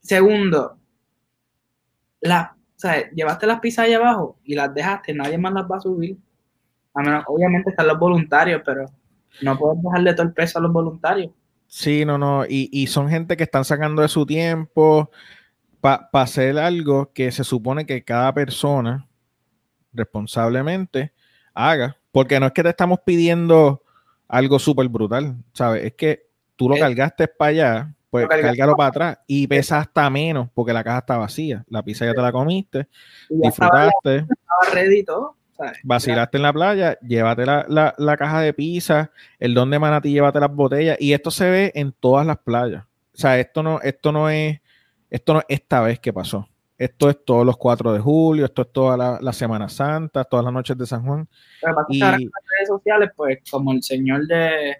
Segundo, 0.00 0.78
la, 2.20 2.56
¿sabes? 2.76 3.10
llevaste 3.12 3.46
las 3.46 3.60
pizzas 3.60 3.86
ahí 3.86 3.92
abajo 3.92 4.38
y 4.44 4.54
las 4.54 4.72
dejaste, 4.72 5.12
nadie 5.12 5.36
más 5.36 5.52
las 5.52 5.70
va 5.70 5.76
a 5.76 5.80
subir. 5.80 6.16
A 6.94 7.02
menos, 7.02 7.24
obviamente 7.26 7.70
están 7.70 7.86
los 7.86 7.98
voluntarios, 7.98 8.62
pero 8.64 8.86
no 9.42 9.58
puedes 9.58 9.82
dejarle 9.82 10.14
todo 10.14 10.26
el 10.26 10.32
peso 10.32 10.58
a 10.58 10.62
los 10.62 10.72
voluntarios. 10.72 11.32
Sí, 11.66 12.04
no, 12.04 12.18
no. 12.18 12.44
Y, 12.48 12.86
son 12.88 13.08
gente 13.08 13.36
que 13.36 13.44
están 13.44 13.64
sacando 13.64 14.02
de 14.02 14.08
su 14.08 14.26
tiempo 14.26 15.10
para 15.80 16.08
hacer 16.12 16.58
algo 16.58 17.12
que 17.12 17.32
se 17.32 17.44
supone 17.44 17.86
que 17.86 18.04
cada 18.04 18.32
persona 18.32 19.06
responsablemente 19.92 21.12
haga. 21.54 21.96
Porque 22.12 22.40
no 22.40 22.46
es 22.46 22.52
que 22.52 22.62
te 22.62 22.70
estamos 22.70 23.00
pidiendo 23.04 23.82
algo 24.28 24.58
súper 24.58 24.88
brutal, 24.88 25.36
¿sabes? 25.52 25.84
Es 25.84 25.94
que 25.94 26.26
tú 26.56 26.68
lo 26.68 26.76
eh, 26.76 26.80
cargaste 26.80 27.28
para 27.28 27.48
allá, 27.48 27.94
pues 28.10 28.26
cárgalo 28.28 28.76
para 28.76 28.88
atrás 28.88 29.18
y 29.26 29.46
pesa 29.46 29.78
hasta 29.78 30.10
menos 30.10 30.48
porque 30.52 30.72
la 30.72 30.82
caja 30.82 30.98
está 30.98 31.16
vacía. 31.16 31.64
La 31.68 31.82
pizza 31.82 32.04
ya 32.04 32.14
te 32.14 32.22
la 32.22 32.32
comiste, 32.32 32.88
disfrutaste. 33.28 34.16
Estaba 34.16 34.74
ready 34.74 35.04
todo. 35.04 35.36
Vacilaste 35.84 36.38
en 36.38 36.42
la 36.42 36.52
playa, 36.52 36.98
llévate 37.00 37.44
la, 37.44 38.16
caja 38.18 38.40
de 38.40 38.54
pizza, 38.54 39.10
el 39.38 39.54
don 39.54 39.70
de 39.70 39.78
manatí, 39.78 40.10
llévate 40.10 40.40
las 40.40 40.54
botellas. 40.54 40.96
Y 40.98 41.12
esto 41.12 41.30
se 41.30 41.50
ve 41.50 41.72
en 41.74 41.92
todas 41.92 42.26
las 42.26 42.38
playas. 42.38 42.84
O 43.14 43.18
sea, 43.18 43.38
esto 43.38 43.62
no, 43.62 43.80
esto 43.82 44.12
no 44.12 44.30
es, 44.30 44.60
esto 45.10 45.34
no 45.34 45.42
esta 45.48 45.80
vez 45.82 45.98
que 46.00 46.12
pasó. 46.12 46.48
Esto 46.78 47.10
es 47.10 47.24
todos 47.24 47.44
los 47.44 47.58
4 47.58 47.92
de 47.92 47.98
julio, 47.98 48.46
esto 48.46 48.62
es 48.62 48.72
toda 48.72 49.20
la, 49.20 49.32
Semana 49.34 49.68
Santa, 49.68 50.24
todas 50.24 50.42
las 50.42 50.54
noches 50.54 50.78
de 50.78 50.86
San 50.86 51.04
Juan. 51.04 51.28
y 51.90 52.02
en 52.02 52.10
las 52.10 52.18
redes 52.18 52.68
sociales, 52.68 53.10
pues, 53.14 53.38
como 53.50 53.72
el 53.72 53.82
señor 53.82 54.26
de, 54.26 54.78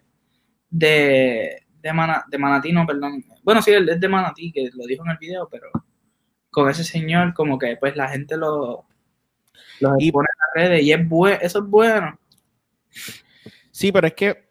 de, 0.71 1.67
de, 1.83 1.93
Manatí, 1.93 2.73
no, 2.73 2.87
perdón. 2.87 3.23
Bueno, 3.43 3.61
sí, 3.61 3.73
él 3.73 3.87
es 3.91 4.01
de 4.01 4.09
Manatí, 4.09 4.51
que 4.51 4.71
lo 4.73 4.87
dijo 4.87 5.05
en 5.05 5.11
el 5.11 5.19
video, 5.19 5.47
pero 5.51 5.67
con 6.51 6.71
ese 6.71 6.85
señor, 6.85 7.35
como 7.35 7.59
que 7.59 7.77
pues 7.77 7.95
la 7.97 8.09
gente 8.09 8.37
lo, 8.37 8.87
y, 9.99 10.13
pone 10.13 10.29
en 10.29 10.63
las 10.63 10.71
redes 10.71 10.85
y 10.85 10.93
es 10.93 11.09
bueno, 11.09 11.39
eso 11.41 11.59
es 11.59 11.65
bueno. 11.67 12.19
Sí, 13.71 13.93
pero 13.93 14.07
es 14.07 14.15
que 14.15 14.51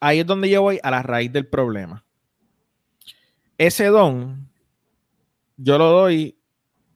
ahí 0.00 0.20
es 0.20 0.26
donde 0.26 0.50
yo 0.50 0.62
voy 0.62 0.78
a 0.82 0.90
la 0.90 1.02
raíz 1.02 1.32
del 1.32 1.46
problema. 1.46 2.04
Ese 3.58 3.86
don, 3.86 4.48
yo 5.56 5.78
lo 5.78 5.90
doy 5.90 6.38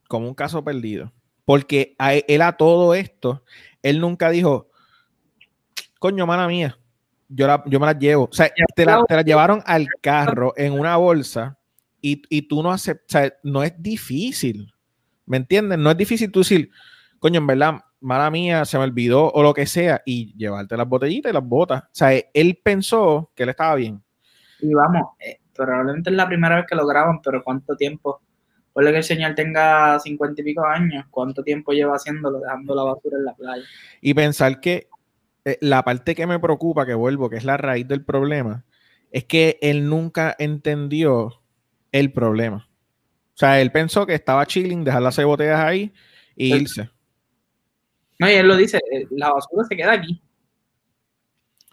como 0.08 0.28
un 0.28 0.34
caso 0.34 0.62
perdido. 0.62 1.12
Porque 1.44 1.94
a 1.98 2.14
él 2.14 2.42
a 2.42 2.56
todo 2.56 2.94
esto, 2.94 3.44
él 3.82 4.00
nunca 4.00 4.30
dijo, 4.30 4.68
coño, 5.98 6.26
mala 6.26 6.46
mía, 6.46 6.78
yo, 7.28 7.46
yo 7.66 7.80
me 7.80 7.86
la 7.86 7.98
llevo. 7.98 8.28
O 8.30 8.32
sea, 8.32 8.52
te 8.74 8.84
la, 8.84 9.04
llevaron 9.24 9.62
al 9.66 9.88
carro 10.00 10.52
en 10.56 10.72
una 10.72 10.96
bolsa 10.96 11.58
y, 12.00 12.22
y 12.28 12.42
tú 12.42 12.62
no 12.62 12.70
aceptas, 12.70 13.04
o 13.06 13.18
sea, 13.18 13.34
no 13.42 13.62
es 13.62 13.74
difícil. 13.82 14.72
¿Me 15.26 15.38
entiendes? 15.38 15.78
No 15.78 15.90
es 15.90 15.96
difícil 15.96 16.30
tú 16.30 16.40
decir, 16.40 16.70
coño, 17.18 17.38
en 17.38 17.46
verdad, 17.46 17.80
mala 18.00 18.30
mía, 18.30 18.64
se 18.64 18.78
me 18.78 18.84
olvidó 18.84 19.30
o 19.30 19.42
lo 19.42 19.54
que 19.54 19.66
sea, 19.66 20.02
y 20.04 20.36
llevarte 20.36 20.76
las 20.76 20.88
botellitas 20.88 21.30
y 21.30 21.34
las 21.34 21.44
botas. 21.44 21.82
O 21.82 21.88
sea, 21.92 22.12
él 22.32 22.60
pensó 22.62 23.30
que 23.34 23.44
él 23.44 23.48
estaba 23.48 23.74
bien. 23.74 24.02
Y 24.60 24.72
vamos, 24.74 25.08
eh, 25.18 25.39
probablemente 25.64 26.10
es 26.10 26.16
la 26.16 26.26
primera 26.26 26.56
vez 26.56 26.66
que 26.68 26.76
lo 26.76 26.86
graban, 26.86 27.20
pero 27.22 27.42
¿cuánto 27.42 27.76
tiempo? 27.76 28.20
Puede 28.72 28.92
que 28.92 28.98
el 28.98 29.04
señor 29.04 29.34
tenga 29.34 29.98
cincuenta 29.98 30.40
y 30.40 30.44
pico 30.44 30.64
años, 30.64 31.04
¿cuánto 31.10 31.42
tiempo 31.42 31.72
lleva 31.72 31.96
haciéndolo, 31.96 32.40
dejando 32.40 32.74
la 32.74 32.84
basura 32.84 33.18
en 33.18 33.24
la 33.24 33.34
playa? 33.34 33.64
Y 34.00 34.14
pensar 34.14 34.60
que 34.60 34.88
eh, 35.44 35.58
la 35.60 35.82
parte 35.82 36.14
que 36.14 36.26
me 36.26 36.38
preocupa, 36.38 36.86
que 36.86 36.94
vuelvo, 36.94 37.28
que 37.28 37.36
es 37.36 37.44
la 37.44 37.56
raíz 37.56 37.86
del 37.88 38.04
problema, 38.04 38.64
es 39.10 39.24
que 39.24 39.58
él 39.60 39.88
nunca 39.88 40.36
entendió 40.38 41.42
el 41.92 42.12
problema. 42.12 42.68
O 43.34 43.38
sea, 43.40 43.60
él 43.60 43.72
pensó 43.72 44.06
que 44.06 44.14
estaba 44.14 44.46
chilling, 44.46 44.84
dejar 44.84 45.02
las 45.02 45.14
seis 45.14 45.26
botellas 45.26 45.60
ahí 45.60 45.92
y 46.36 46.54
irse. 46.54 46.90
No, 48.18 48.30
y 48.30 48.34
él 48.34 48.46
lo 48.46 48.56
dice, 48.56 48.78
eh, 48.92 49.06
la 49.10 49.32
basura 49.32 49.64
se 49.64 49.76
queda 49.76 49.92
aquí. 49.92 50.22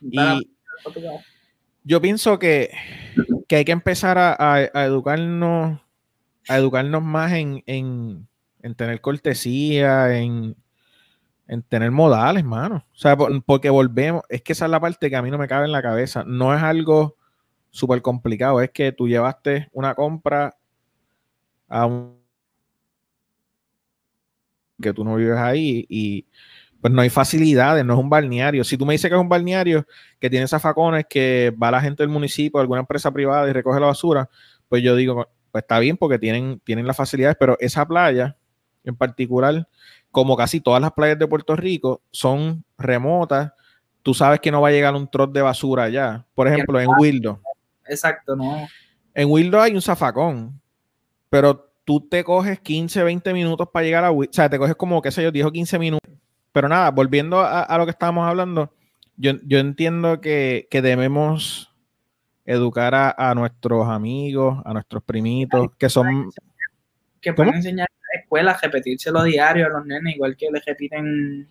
Y 0.01 0.17
yo 1.87 2.01
pienso 2.01 2.37
que, 2.37 2.71
hay 3.49 3.63
que 3.63 3.71
empezar 3.71 4.17
a, 4.19 4.61
educarnos, 4.85 5.79
a 6.49 6.57
educarnos 6.57 7.01
más 7.01 7.31
en, 7.31 8.27
tener 8.75 8.99
cortesía, 8.99 10.17
en, 10.17 10.57
tener 11.69 11.91
modales, 11.91 12.43
mano. 12.43 12.85
O 12.91 12.97
sea, 12.97 13.15
porque 13.15 13.69
volvemos, 13.69 14.23
es 14.27 14.41
que 14.41 14.51
esa 14.51 14.65
es 14.65 14.71
la 14.71 14.81
parte 14.81 15.09
que 15.09 15.15
a 15.15 15.21
mí 15.21 15.31
no 15.31 15.37
me 15.37 15.47
cabe 15.47 15.65
en 15.65 15.71
la 15.71 15.81
cabeza. 15.81 16.25
No 16.27 16.53
es 16.53 16.61
algo 16.61 17.15
súper 17.69 18.01
complicado, 18.01 18.61
es 18.61 18.71
que 18.71 18.91
tú 18.91 19.07
llevaste 19.07 19.69
una 19.71 19.95
compra 19.95 20.57
que 24.81 24.93
tú 24.93 25.05
no 25.05 25.15
vives 25.15 25.37
ahí 25.37 25.85
y 25.89 26.27
pues 26.81 26.93
no 26.93 27.01
hay 27.01 27.09
facilidades, 27.09 27.83
no 27.83 27.93
es 27.93 27.99
un 27.99 28.09
balneario. 28.09 28.63
Si 28.63 28.77
tú 28.77 28.85
me 28.85 28.93
dices 28.93 29.09
que 29.09 29.15
es 29.15 29.21
un 29.21 29.29
balneario 29.29 29.85
que 30.19 30.29
tiene 30.29 30.47
zafacones, 30.47 31.05
que 31.09 31.53
va 31.61 31.71
la 31.71 31.81
gente 31.81 32.03
del 32.03 32.09
municipio, 32.09 32.59
alguna 32.59 32.81
empresa 32.81 33.11
privada 33.11 33.49
y 33.49 33.53
recoge 33.53 33.79
la 33.79 33.87
basura, 33.87 34.29
pues 34.69 34.83
yo 34.83 34.95
digo, 34.95 35.27
pues 35.51 35.63
está 35.63 35.79
bien 35.79 35.97
porque 35.97 36.19
tienen, 36.19 36.59
tienen 36.63 36.85
las 36.85 36.97
facilidades, 36.97 37.37
pero 37.39 37.57
esa 37.59 37.85
playa 37.87 38.37
en 38.83 38.95
particular, 38.95 39.67
como 40.11 40.37
casi 40.37 40.61
todas 40.61 40.81
las 40.81 40.91
playas 40.93 41.19
de 41.19 41.27
Puerto 41.27 41.55
Rico, 41.55 42.01
son 42.11 42.63
remotas. 42.77 43.51
Tú 44.01 44.13
sabes 44.13 44.39
que 44.39 44.51
no 44.51 44.61
va 44.61 44.69
a 44.69 44.71
llegar 44.71 44.95
un 44.95 45.09
trot 45.09 45.31
de 45.33 45.41
basura 45.41 45.83
allá. 45.83 46.25
Por 46.33 46.47
ejemplo, 46.47 46.79
en 46.79 46.87
Wildo. 46.97 47.41
Exacto, 47.85 48.35
no. 48.35 48.67
En 49.13 49.29
Wildo 49.29 49.61
hay 49.61 49.73
un 49.73 49.81
zafacón, 49.81 50.61
pero 51.29 51.71
tú 51.83 52.07
te 52.07 52.23
coges 52.23 52.59
15, 52.59 53.03
20 53.03 53.33
minutos 53.33 53.67
para 53.71 53.83
llegar 53.83 54.05
a, 54.05 54.11
o 54.11 54.23
sea, 54.31 54.49
te 54.49 54.57
coges 54.57 54.75
como, 54.75 55.01
qué 55.01 55.11
sé 55.11 55.23
yo, 55.23 55.31
10 55.31 55.45
o 55.47 55.51
15 55.51 55.79
minutos. 55.79 56.16
Pero 56.57 56.69
nada, 56.69 56.89
volviendo 56.89 57.39
a, 57.39 57.77
lo 57.77 57.85
que 57.85 57.91
estábamos 57.91 58.27
hablando, 58.27 58.73
yo, 59.15 59.35
entiendo 59.59 60.21
que, 60.21 60.67
debemos 60.71 61.71
educar 62.45 62.95
a, 63.15 63.35
nuestros 63.35 63.87
amigos, 63.87 64.63
a 64.65 64.73
nuestros 64.73 65.03
primitos, 65.03 65.67
que 65.77 65.87
son... 65.87 66.31
Que 67.21 67.31
pueden 67.33 67.53
enseñar 67.53 67.87
en 67.91 67.99
la 68.11 68.21
escuela 68.21 68.51
a 68.53 68.57
repetírselo 68.59 69.21
diario 69.21 69.67
a 69.67 69.69
los 69.69 69.85
nenes, 69.85 70.15
igual 70.15 70.35
que 70.35 70.49
les 70.49 70.65
repiten 70.65 71.47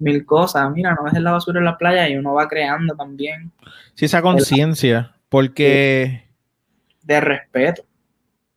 mil 0.00 0.26
cosas. 0.26 0.68
Mira, 0.72 0.96
no 0.96 1.04
dejes 1.04 1.20
la 1.20 1.30
basura 1.30 1.60
en 1.60 1.64
la 1.66 1.78
playa 1.78 2.08
y 2.08 2.16
uno 2.16 2.34
va 2.34 2.48
creando 2.48 2.96
también. 2.96 3.52
Sí, 3.94 4.06
esa 4.06 4.22
conciencia, 4.22 5.14
porque... 5.28 6.24
De 7.04 7.20
respeto 7.20 7.84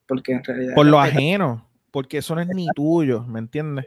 porque 0.07 0.31
en 0.31 0.43
realidad... 0.43 0.73
Por 0.73 0.87
lo 0.87 0.99
ajeno, 0.99 1.69
porque 1.91 2.17
eso 2.17 2.33
no 2.33 2.41
es 2.41 2.47
ni 2.47 2.65
tuyo, 2.73 3.23
¿me 3.25 3.37
entiendes? 3.37 3.85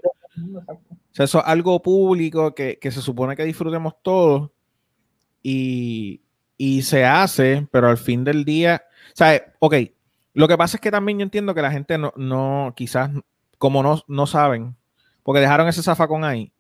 O 1.13 1.15
sea, 1.15 1.25
eso 1.27 1.39
es 1.41 1.45
algo 1.47 1.83
público 1.83 2.55
que, 2.55 2.79
se 2.83 3.03
supone 3.03 3.37
que 3.37 3.45
disfrutemos 3.45 3.95
todos 4.03 4.51
y, 5.43 6.23
se 6.83 7.05
hace, 7.05 7.67
pero 7.71 7.89
al 7.89 7.99
fin 7.99 8.25
del 8.25 8.45
día, 8.45 8.83
o 9.13 9.17
sea, 9.17 9.43
ok, 9.59 9.75
lo 10.33 10.49
que 10.49 10.57
pasa 10.57 10.77
es 10.77 10.81
que 10.81 10.91
también 10.91 11.19
yo 11.19 11.25
entiendo 11.25 11.55
que 11.55 11.61
la 11.61 11.71
gente 11.71 11.99
no, 11.99 12.13
no 12.17 12.73
quizás, 12.75 13.11
como 13.59 13.83
no, 13.83 14.03
no 14.07 14.27
saben, 14.27 14.75
porque 15.23 15.41
dejaron 15.41 15.69
ese 15.69 15.83
zafacón 15.83 16.25
ahí, 16.25 16.53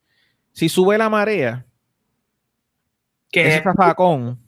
si 0.53 0.69
sube 0.69 0.99
la 0.99 1.09
marea, 1.09 1.65
que 3.31 3.49
ese 3.49 3.63
zafacón, 3.63 4.39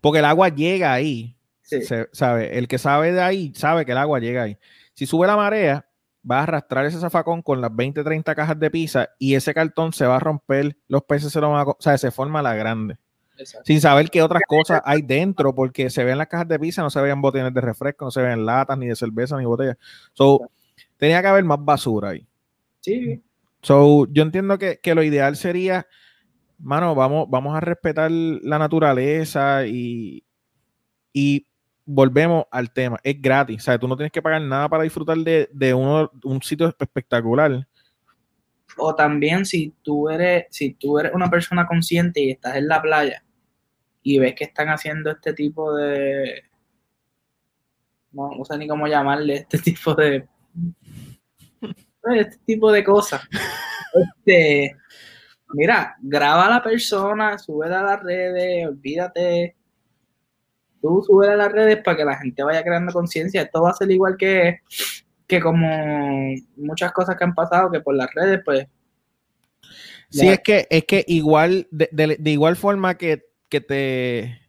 porque 0.00 0.20
el 0.20 0.24
agua 0.24 0.48
llega 0.48 0.94
ahí, 0.94 1.36
sabe, 2.12 2.56
el 2.56 2.68
que 2.68 2.78
sabe 2.78 3.12
de 3.12 3.20
ahí 3.20 3.52
sabe 3.54 3.84
que 3.84 3.92
el 3.92 3.98
agua 3.98 4.18
llega 4.18 4.42
ahí. 4.44 4.58
Si 4.94 5.06
sube 5.06 5.26
la 5.26 5.36
marea, 5.36 5.86
va 6.28 6.40
a 6.40 6.42
arrastrar 6.42 6.86
ese 6.86 6.98
zafacón 6.98 7.42
con 7.42 7.60
las 7.60 7.74
20, 7.74 8.02
30 8.04 8.34
cajas 8.34 8.58
de 8.58 8.70
pizza 8.70 9.08
y 9.18 9.34
ese 9.34 9.54
cartón 9.54 9.92
se 9.92 10.06
va 10.06 10.16
a 10.16 10.20
romper, 10.20 10.76
los 10.88 11.02
peces 11.04 11.32
se 11.32 11.40
lo 11.40 11.50
van 11.50 11.60
a... 11.60 11.70
O 11.70 11.76
sea, 11.78 11.96
se 11.98 12.10
forma 12.10 12.42
la 12.42 12.54
grande. 12.54 12.96
Sin 13.64 13.80
saber 13.80 14.10
qué 14.10 14.22
otras 14.22 14.42
cosas 14.46 14.82
hay 14.84 15.02
dentro, 15.02 15.54
porque 15.54 15.88
se 15.88 16.04
ven 16.04 16.18
las 16.18 16.26
cajas 16.28 16.48
de 16.48 16.58
pizza, 16.58 16.82
no 16.82 16.90
se 16.90 17.00
veían 17.00 17.22
botines 17.22 17.54
de 17.54 17.60
refresco, 17.60 18.04
no 18.04 18.10
se 18.10 18.22
ven 18.22 18.44
latas, 18.44 18.76
ni 18.76 18.86
de 18.86 18.96
cerveza, 18.96 19.38
ni 19.38 19.46
botellas. 19.46 19.78
So, 20.12 20.50
tenía 20.96 21.22
que 21.22 21.28
haber 21.28 21.44
más 21.44 21.58
basura 21.64 22.10
ahí. 22.10 22.26
Sí. 22.80 23.22
So, 23.62 24.06
yo 24.10 24.22
entiendo 24.22 24.58
que, 24.58 24.78
que, 24.78 24.94
lo 24.94 25.02
ideal 25.02 25.36
sería, 25.36 25.86
mano, 26.58 26.94
vamos, 26.94 27.28
vamos 27.30 27.56
a 27.56 27.60
respetar 27.60 28.10
la 28.10 28.58
naturaleza 28.58 29.66
y, 29.66 30.24
y 31.12 31.46
volvemos 31.84 32.44
al 32.50 32.72
tema, 32.72 32.98
es 33.02 33.20
gratis, 33.20 33.58
o 33.58 33.64
sea, 33.64 33.78
tú 33.78 33.88
no 33.88 33.96
tienes 33.96 34.12
que 34.12 34.22
pagar 34.22 34.42
nada 34.42 34.68
para 34.68 34.84
disfrutar 34.84 35.16
de, 35.18 35.74
un 35.74 36.42
sitio 36.42 36.68
espectacular. 36.78 37.66
O 38.76 38.94
también 38.94 39.44
si 39.44 39.74
tú 39.82 40.08
eres, 40.08 40.46
si 40.50 40.74
tú 40.74 40.98
eres 40.98 41.12
una 41.14 41.28
persona 41.28 41.66
consciente 41.66 42.20
y 42.20 42.30
estás 42.30 42.56
en 42.56 42.68
la 42.68 42.80
playa 42.80 43.24
y 44.02 44.18
ves 44.18 44.34
que 44.34 44.44
están 44.44 44.68
haciendo 44.68 45.10
este 45.10 45.34
tipo 45.34 45.74
de 45.74 46.44
no, 48.12 48.44
sé 48.44 48.58
ni 48.58 48.66
cómo 48.66 48.86
llamarle 48.86 49.34
este 49.34 49.58
tipo 49.72 49.94
de 49.94 50.26
este 52.14 52.38
tipo 52.46 52.72
de 52.72 52.84
cosas. 52.84 53.22
Este, 53.92 54.76
mira, 55.52 55.96
graba 56.00 56.46
a 56.46 56.50
la 56.50 56.62
persona, 56.62 57.36
sube 57.38 57.66
a 57.66 57.82
las 57.82 58.00
redes, 58.00 58.68
olvídate 58.68 59.56
tú 60.80 61.02
subes 61.06 61.28
a 61.28 61.36
las 61.36 61.52
redes 61.52 61.78
para 61.84 61.96
que 61.96 62.04
la 62.04 62.18
gente 62.18 62.42
vaya 62.42 62.62
creando 62.62 62.92
conciencia. 62.92 63.42
Esto 63.42 63.62
va 63.62 63.70
a 63.70 63.74
ser 63.74 63.90
igual 63.90 64.16
que, 64.16 64.60
que 65.26 65.40
como 65.40 66.34
muchas 66.56 66.92
cosas 66.92 67.16
que 67.16 67.24
han 67.24 67.34
pasado, 67.34 67.70
que 67.70 67.80
por 67.80 67.94
las 67.94 68.12
redes, 68.14 68.40
pues. 68.44 68.66
Sí, 70.10 70.28
es 70.28 70.40
que, 70.40 70.66
es 70.70 70.84
que 70.84 71.04
igual, 71.06 71.68
de, 71.70 72.18
igual 72.24 72.56
forma 72.56 72.96
que, 72.96 73.24
te 73.48 74.40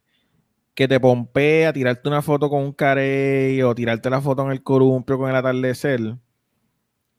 que 0.73 0.87
te 0.87 0.99
pompea, 0.99 1.71
tirarte 1.73 2.09
una 2.09 2.23
foto 2.23 2.49
con 2.49 2.63
un 2.63 2.73
carey 2.73 3.61
o 3.61 3.75
tirarte 3.75 4.09
la 4.09 4.21
foto 4.21 4.43
en 4.43 4.51
el 4.51 4.63
columpio 4.63 5.19
con 5.19 5.29
el 5.29 5.35
atardecer. 5.35 6.15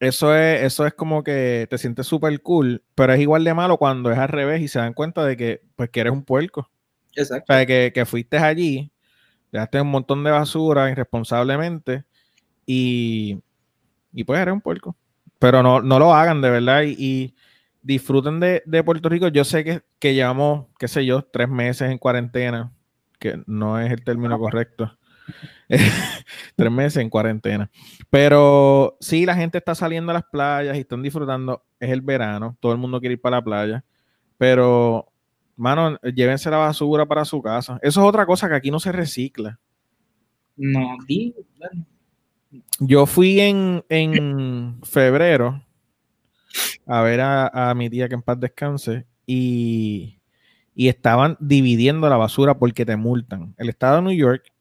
Eso 0.01 0.35
es, 0.35 0.63
eso 0.63 0.85
es 0.85 0.95
como 0.95 1.23
que 1.23 1.69
te 1.71 1.79
sientes 1.79 2.09
súper 2.09 2.43
cool, 2.43 2.83
pero 2.97 3.13
es 3.13 3.21
igual 3.21 3.45
de 3.45 3.55
malo 3.55 3.77
cuando 3.77 4.11
es 4.11 4.19
al 4.19 4.29
revés 4.29 4.61
y 4.61 4.67
se 4.67 4.81
dan 4.81 4.95
cuenta 4.95 5.25
de 5.25 5.37
que, 5.37 5.63
pues, 5.77 5.91
que 5.91 6.01
eres 6.01 6.13
un 6.13 6.25
puerco. 6.25 6.69
Exacto. 7.15 7.53
O 7.53 7.55
sea, 7.55 7.65
que, 7.65 7.93
que 7.95 8.05
fuiste 8.05 8.39
allí, 8.39 8.91
dejaste 9.53 9.81
un 9.81 9.91
montón 9.91 10.25
de 10.25 10.31
basura 10.31 10.91
irresponsablemente 10.91 12.05
y, 12.67 13.39
y 14.13 14.25
pues 14.25 14.41
eres 14.41 14.55
un 14.55 14.61
puerco. 14.61 14.97
Pero 15.39 15.63
no, 15.63 15.83
no 15.83 15.99
lo 15.99 16.15
hagan 16.15 16.41
de 16.41 16.51
verdad 16.51 16.83
y, 16.83 16.97
y 16.99 17.35
disfruten 17.83 18.41
de, 18.41 18.63
de, 18.65 18.83
Puerto 18.83 19.09
Rico. 19.09 19.29
Yo 19.29 19.45
sé 19.45 19.65
que, 19.65 19.83
que 19.99 20.15
llevamos, 20.15 20.67
qué 20.79 20.89
sé 20.89 21.05
yo, 21.05 21.23
tres 21.23 21.49
meses 21.49 21.91
en 21.91 21.99
cuarentena, 21.99 22.73
que 23.19 23.43
no 23.47 23.79
es 23.79 23.93
el 23.93 24.05
término 24.05 24.39
correcto. 24.39 24.97
tres 26.57 26.71
meses 26.71 26.99
en 26.99 27.11
cuarentena. 27.11 27.71
Pero 28.11 28.97
sí, 29.01 29.27
la 29.27 29.35
gente 29.35 29.59
está 29.59 29.75
saliendo 29.75 30.11
a 30.11 30.15
las 30.15 30.25
playas 30.25 30.77
y 30.77 30.81
están 30.81 31.03
disfrutando. 31.03 31.65
Es 31.79 31.91
el 31.91 32.01
verano, 32.01 32.57
todo 32.61 32.73
el 32.73 32.79
mundo 32.79 33.01
quiere 33.01 33.15
ir 33.15 33.21
para 33.21 33.37
la 33.39 33.45
playa. 33.45 33.85
Pero, 34.39 35.12
mano, 35.63 35.97
llévense 36.01 36.51
la 36.51 36.57
basura 36.57 37.07
para 37.07 37.25
su 37.25 37.41
casa. 37.41 37.79
Eso 37.83 38.01
es 38.01 38.07
otra 38.07 38.27
cosa 38.27 38.49
que 38.49 38.57
aquí 38.57 38.71
no 38.71 38.81
se 38.81 38.91
recicla. 38.91 39.59
No, 40.57 40.99
di, 41.07 41.35
bueno. 41.57 41.87
Yo 42.81 43.07
fui 43.07 43.41
en, 43.41 43.83
en 43.89 44.81
febrero 44.83 45.65
a 46.85 47.01
ver 47.01 47.21
a, 47.21 47.71
a, 47.71 47.75
mi 47.75 47.89
tía 47.89 48.09
que 48.09 48.15
en 48.15 48.23
paz 48.23 48.39
descanse 48.39 49.07
y, 49.25 50.19
y, 50.75 50.89
estaban 50.89 51.39
dividiendo 51.41 52.11
la 52.11 52.17
basura 52.17 52.59
porque 52.59 52.85
te 52.85 52.97
multan. 52.97 53.55
El 53.57 53.71
estado 53.71 53.97
de 53.97 54.03
New 54.03 54.17
York 54.17 54.53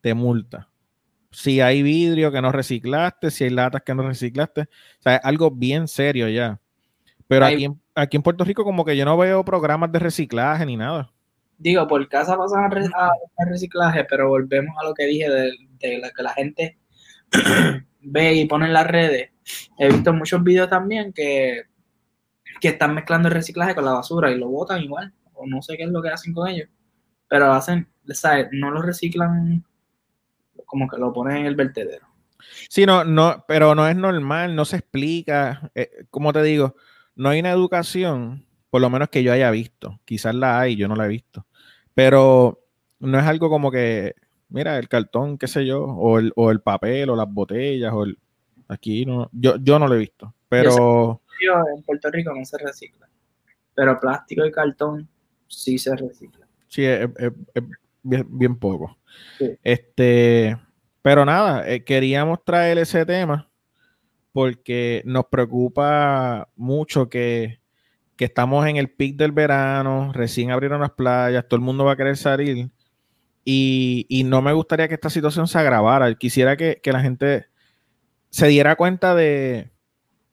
te 0.00 0.14
multa. 0.14 0.68
Si 1.32 1.60
hay 1.60 1.82
vidrio 1.82 2.30
que 2.30 2.42
no 2.42 2.52
reciclaste, 2.52 3.30
si 3.30 3.44
hay 3.44 3.50
latas 3.50 3.82
que 3.82 3.94
no 3.94 4.06
reciclaste, 4.06 4.60
o 4.60 5.02
sea, 5.02 5.16
es 5.16 5.24
algo 5.24 5.50
bien 5.50 5.88
serio 5.88 6.28
ya. 6.28 6.60
Pero 7.26 7.46
aquí, 7.46 7.64
en, 7.64 7.81
aquí 7.94 8.16
en 8.16 8.22
Puerto 8.22 8.44
Rico 8.44 8.64
como 8.64 8.84
que 8.84 8.96
yo 8.96 9.04
no 9.04 9.16
veo 9.16 9.44
programas 9.44 9.92
de 9.92 9.98
reciclaje 9.98 10.66
ni 10.66 10.76
nada. 10.76 11.10
Digo, 11.58 11.86
por 11.86 12.08
casa 12.08 12.36
pasan 12.36 12.64
a, 12.64 12.68
re, 12.68 12.86
a, 12.94 13.06
a 13.06 13.44
reciclaje, 13.48 14.04
pero 14.04 14.28
volvemos 14.28 14.74
a 14.80 14.84
lo 14.84 14.94
que 14.94 15.06
dije 15.06 15.28
de, 15.28 15.52
de 15.78 15.98
la, 15.98 16.10
que 16.10 16.22
la 16.22 16.32
gente 16.32 16.78
ve 18.00 18.34
y 18.34 18.46
pone 18.46 18.66
en 18.66 18.72
las 18.72 18.86
redes. 18.86 19.30
He 19.78 19.88
visto 19.88 20.12
muchos 20.12 20.42
videos 20.42 20.68
también 20.68 21.12
que, 21.12 21.62
que 22.60 22.68
están 22.68 22.94
mezclando 22.94 23.28
el 23.28 23.34
reciclaje 23.34 23.74
con 23.74 23.84
la 23.84 23.92
basura 23.92 24.30
y 24.30 24.38
lo 24.38 24.48
botan 24.48 24.82
igual, 24.82 25.12
o 25.34 25.46
no 25.46 25.62
sé 25.62 25.76
qué 25.76 25.84
es 25.84 25.90
lo 25.90 26.02
que 26.02 26.10
hacen 26.10 26.32
con 26.32 26.48
ellos, 26.48 26.68
pero 27.28 27.52
hacen, 27.52 27.88
¿sabes? 28.08 28.48
No 28.52 28.70
lo 28.70 28.82
reciclan 28.82 29.64
como 30.64 30.88
que 30.88 30.98
lo 30.98 31.12
ponen 31.12 31.38
en 31.38 31.46
el 31.46 31.56
vertedero. 31.56 32.06
Sí, 32.68 32.86
no, 32.86 33.04
no, 33.04 33.44
pero 33.46 33.74
no 33.74 33.86
es 33.86 33.96
normal, 33.96 34.54
no 34.56 34.64
se 34.64 34.76
explica, 34.76 35.70
eh, 35.74 36.06
como 36.10 36.32
te 36.32 36.42
digo, 36.42 36.76
no 37.14 37.28
hay 37.28 37.40
una 37.40 37.50
educación, 37.50 38.46
por 38.70 38.80
lo 38.80 38.90
menos 38.90 39.08
que 39.08 39.22
yo 39.22 39.32
haya 39.32 39.50
visto, 39.50 40.00
quizás 40.04 40.34
la 40.34 40.60
hay, 40.60 40.76
yo 40.76 40.88
no 40.88 40.96
la 40.96 41.06
he 41.06 41.08
visto, 41.08 41.46
pero 41.94 42.64
no 43.00 43.18
es 43.18 43.24
algo 43.24 43.48
como 43.50 43.70
que 43.70 44.14
mira, 44.52 44.78
el 44.78 44.88
cartón, 44.88 45.38
qué 45.38 45.48
sé 45.48 45.66
yo, 45.66 45.82
o 45.82 46.18
el, 46.18 46.32
o 46.36 46.50
el 46.50 46.60
papel, 46.60 47.10
o 47.10 47.16
las 47.16 47.28
botellas, 47.28 47.92
o 47.92 48.04
el... 48.04 48.18
Aquí 48.68 49.04
no, 49.04 49.28
yo, 49.32 49.56
yo 49.56 49.78
no 49.78 49.88
lo 49.88 49.96
he 49.96 49.98
visto, 49.98 50.34
pero... 50.48 51.20
En 51.74 51.82
Puerto 51.82 52.08
Rico 52.10 52.32
no 52.32 52.44
se 52.44 52.56
recicla, 52.56 53.08
pero 53.74 53.98
plástico 53.98 54.46
y 54.46 54.52
cartón 54.52 55.08
sí 55.48 55.76
se 55.76 55.96
recicla. 55.96 56.46
Sí, 56.68 56.84
es, 56.84 57.08
es, 57.18 57.32
es 57.52 57.62
bien, 58.02 58.26
bien, 58.30 58.56
poco. 58.56 58.96
Sí. 59.38 59.58
Este, 59.62 60.56
pero 61.02 61.24
nada, 61.24 61.68
eh, 61.68 61.82
queríamos 61.82 62.44
traer 62.44 62.78
ese 62.78 63.04
tema 63.04 63.50
porque 64.32 65.02
nos 65.04 65.26
preocupa 65.26 66.48
mucho 66.56 67.08
que, 67.08 67.60
que 68.16 68.24
estamos 68.24 68.66
en 68.66 68.76
el 68.76 68.90
pic 68.90 69.16
del 69.16 69.32
verano, 69.32 70.12
recién 70.12 70.50
abrieron 70.50 70.80
las 70.80 70.92
playas, 70.92 71.46
todo 71.48 71.58
el 71.58 71.64
mundo 71.64 71.84
va 71.84 71.92
a 71.92 71.96
querer 71.96 72.16
salir 72.16 72.70
y, 73.44 74.06
y, 74.08 74.24
no 74.24 74.40
me 74.40 74.52
gustaría 74.52 74.88
que 74.88 74.94
esta 74.94 75.10
situación 75.10 75.48
se 75.48 75.58
agravara. 75.58 76.14
Quisiera 76.14 76.56
que, 76.56 76.80
que, 76.82 76.92
la 76.92 77.00
gente 77.00 77.46
se 78.30 78.46
diera 78.46 78.76
cuenta 78.76 79.14
de, 79.14 79.72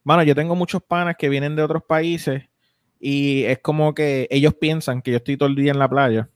bueno, 0.04 0.22
yo 0.22 0.34
tengo 0.34 0.54
muchos 0.54 0.82
panas 0.82 1.16
que 1.18 1.28
vienen 1.28 1.56
de 1.56 1.62
otros 1.62 1.82
países 1.82 2.44
y 3.00 3.44
es 3.44 3.58
como 3.58 3.94
que 3.94 4.28
ellos 4.30 4.54
piensan 4.54 5.02
que 5.02 5.10
yo 5.10 5.16
estoy 5.16 5.36
todo 5.36 5.48
el 5.48 5.56
día 5.56 5.72
en 5.72 5.78
la 5.78 5.88
playa, 5.88 6.28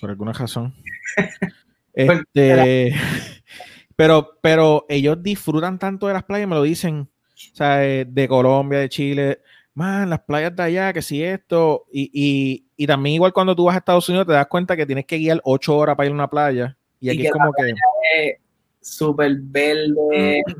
por 0.00 0.10
alguna 0.10 0.32
razón. 0.32 0.74
este, 1.94 2.94
pero, 4.02 4.36
pero 4.40 4.84
ellos 4.88 5.22
disfrutan 5.22 5.78
tanto 5.78 6.08
de 6.08 6.14
las 6.14 6.24
playas, 6.24 6.48
me 6.48 6.56
lo 6.56 6.64
dicen, 6.64 7.08
o 7.08 7.54
sea, 7.54 7.76
de 7.76 8.26
Colombia, 8.28 8.80
de 8.80 8.88
Chile, 8.88 9.38
man, 9.74 10.10
las 10.10 10.18
playas 10.22 10.56
de 10.56 10.62
allá, 10.64 10.92
que 10.92 11.02
si 11.02 11.22
esto, 11.22 11.84
y, 11.92 12.10
y, 12.12 12.66
y, 12.76 12.84
también 12.88 13.14
igual 13.14 13.32
cuando 13.32 13.54
tú 13.54 13.66
vas 13.66 13.76
a 13.76 13.78
Estados 13.78 14.08
Unidos 14.08 14.26
te 14.26 14.32
das 14.32 14.48
cuenta 14.48 14.76
que 14.76 14.86
tienes 14.86 15.06
que 15.06 15.18
guiar 15.18 15.40
ocho 15.44 15.76
horas 15.76 15.94
para 15.94 16.08
ir 16.08 16.10
a 16.10 16.16
una 16.16 16.28
playa, 16.28 16.76
y 16.98 17.10
aquí 17.10 17.22
y 17.22 17.26
es 17.26 17.32
como 17.32 17.52
que... 17.52 18.38
Súper 18.80 19.36
verde. 19.40 20.42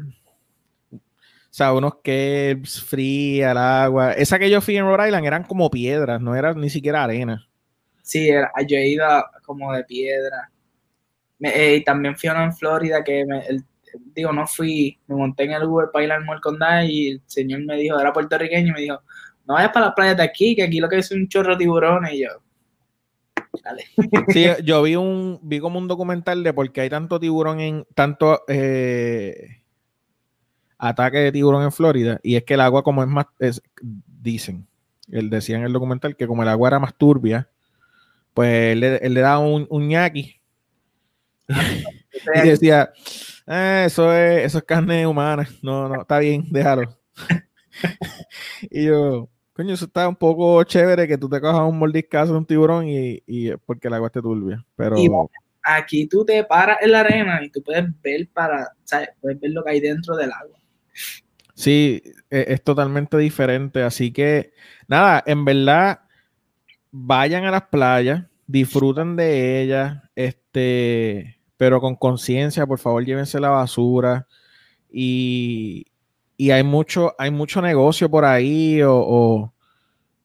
O 0.92 1.54
sea, 1.54 1.74
unos 1.74 1.96
que 2.02 2.62
fría 2.64 3.50
el 3.50 3.58
agua. 3.58 4.12
Esa 4.14 4.38
que 4.38 4.48
yo 4.48 4.62
fui 4.62 4.74
en 4.74 4.86
Rhode 4.86 5.08
Island 5.08 5.26
eran 5.26 5.44
como 5.44 5.68
piedras, 5.68 6.18
no 6.18 6.34
era 6.34 6.54
ni 6.54 6.70
siquiera 6.70 7.04
arena. 7.04 7.46
Sí, 8.02 8.30
era, 8.30 8.50
yo 8.66 8.78
he 8.78 8.88
ido 8.88 9.04
como 9.44 9.70
de 9.74 9.84
piedra. 9.84 10.50
Me, 11.42 11.48
eh, 11.48 11.76
y 11.78 11.84
también 11.84 12.16
fui 12.16 12.28
a 12.28 12.34
una 12.34 12.44
en 12.44 12.52
Florida 12.52 13.02
que 13.02 13.26
me, 13.26 13.40
el, 13.46 13.64
digo, 14.14 14.32
no 14.32 14.46
fui, 14.46 14.96
me 15.08 15.16
monté 15.16 15.42
en 15.42 15.52
el 15.52 15.64
Uber 15.64 15.88
para 15.92 16.04
ir 16.04 16.12
al 16.12 16.24
Morcondá 16.24 16.84
y 16.84 17.08
el 17.08 17.22
señor 17.26 17.64
me 17.64 17.76
dijo, 17.76 17.98
era 17.98 18.12
puertorriqueño, 18.12 18.68
y 18.68 18.72
me 18.72 18.80
dijo, 18.82 19.00
no 19.44 19.54
vayas 19.54 19.72
para 19.72 19.86
las 19.86 19.94
playas 19.96 20.16
de 20.16 20.22
aquí, 20.22 20.54
que 20.54 20.62
aquí 20.62 20.78
lo 20.78 20.88
que 20.88 20.98
es 20.98 21.10
un 21.10 21.26
chorro 21.26 21.52
de 21.52 21.58
tiburones, 21.58 22.12
y 22.12 22.22
yo, 22.22 22.28
dale. 23.64 23.84
Sí, 24.28 24.46
yo 24.64 24.82
vi 24.84 24.94
un, 24.94 25.40
vi 25.42 25.58
como 25.58 25.80
un 25.80 25.88
documental 25.88 26.44
de 26.44 26.52
por 26.52 26.70
qué 26.70 26.82
hay 26.82 26.90
tanto 26.90 27.18
tiburón 27.18 27.58
en, 27.58 27.86
tanto 27.92 28.42
eh, 28.46 29.62
ataque 30.78 31.18
de 31.18 31.32
tiburón 31.32 31.64
en 31.64 31.72
Florida, 31.72 32.20
y 32.22 32.36
es 32.36 32.44
que 32.44 32.54
el 32.54 32.60
agua 32.60 32.84
como 32.84 33.02
es 33.02 33.08
más, 33.08 33.26
es, 33.40 33.60
dicen, 33.82 34.68
él 35.10 35.28
decía 35.28 35.56
en 35.56 35.64
el 35.64 35.72
documental 35.72 36.16
que 36.16 36.28
como 36.28 36.44
el 36.44 36.48
agua 36.48 36.68
era 36.68 36.78
más 36.78 36.94
turbia, 36.94 37.48
pues 38.32 38.72
él, 38.72 38.80
le, 38.80 38.96
él 38.98 39.14
le 39.14 39.20
daba 39.20 39.40
un, 39.40 39.66
un 39.68 39.88
ñaki, 39.88 40.41
y 41.48 42.48
decía, 42.48 42.92
eh, 43.46 43.84
eso, 43.86 44.12
es, 44.14 44.46
eso 44.46 44.58
es 44.58 44.64
carne 44.64 45.06
humana. 45.06 45.48
No, 45.62 45.88
no, 45.88 46.02
está 46.02 46.18
bien, 46.18 46.46
déjalo. 46.50 46.98
y 48.62 48.86
yo, 48.86 49.28
coño, 49.52 49.74
eso 49.74 49.86
está 49.86 50.08
un 50.08 50.16
poco 50.16 50.62
chévere 50.64 51.08
que 51.08 51.18
tú 51.18 51.28
te 51.28 51.40
cojas 51.40 51.68
un 51.68 51.78
mordiscazo 51.78 52.32
de 52.32 52.38
un 52.38 52.46
tiburón 52.46 52.88
y, 52.88 53.22
y 53.26 53.50
porque 53.66 53.88
el 53.88 53.94
agua 53.94 54.08
esté 54.08 54.20
turbia. 54.20 54.64
Pero 54.76 54.96
y 54.96 55.08
aquí 55.62 56.06
tú 56.06 56.24
te 56.24 56.42
paras 56.44 56.78
en 56.80 56.92
la 56.92 57.00
arena 57.00 57.40
y 57.42 57.50
tú 57.50 57.62
puedes 57.62 57.84
ver 58.02 58.28
para, 58.32 58.70
¿sabes? 58.84 59.10
Puedes 59.20 59.40
ver 59.40 59.50
lo 59.52 59.64
que 59.64 59.70
hay 59.70 59.80
dentro 59.80 60.16
del 60.16 60.32
agua. 60.32 60.58
Sí, 61.54 62.02
es, 62.30 62.48
es 62.48 62.62
totalmente 62.62 63.16
diferente. 63.18 63.82
Así 63.82 64.12
que, 64.12 64.52
nada, 64.88 65.22
en 65.26 65.44
verdad, 65.44 66.00
vayan 66.90 67.44
a 67.44 67.50
las 67.50 67.62
playas, 67.62 68.24
disfruten 68.46 69.16
de 69.16 69.62
ellas, 69.62 70.02
este 70.14 71.38
pero 71.56 71.80
con 71.80 71.94
conciencia, 71.94 72.66
por 72.66 72.80
favor, 72.80 73.04
llévense 73.04 73.38
la 73.38 73.50
basura. 73.50 74.26
Y, 74.90 75.86
y, 76.36 76.50
hay, 76.50 76.64
mucho, 76.64 77.14
hay 77.18 77.30
mucho 77.30 77.62
negocio 77.62 78.10
por 78.10 78.24
ahí, 78.24 78.82
o, 78.82 79.52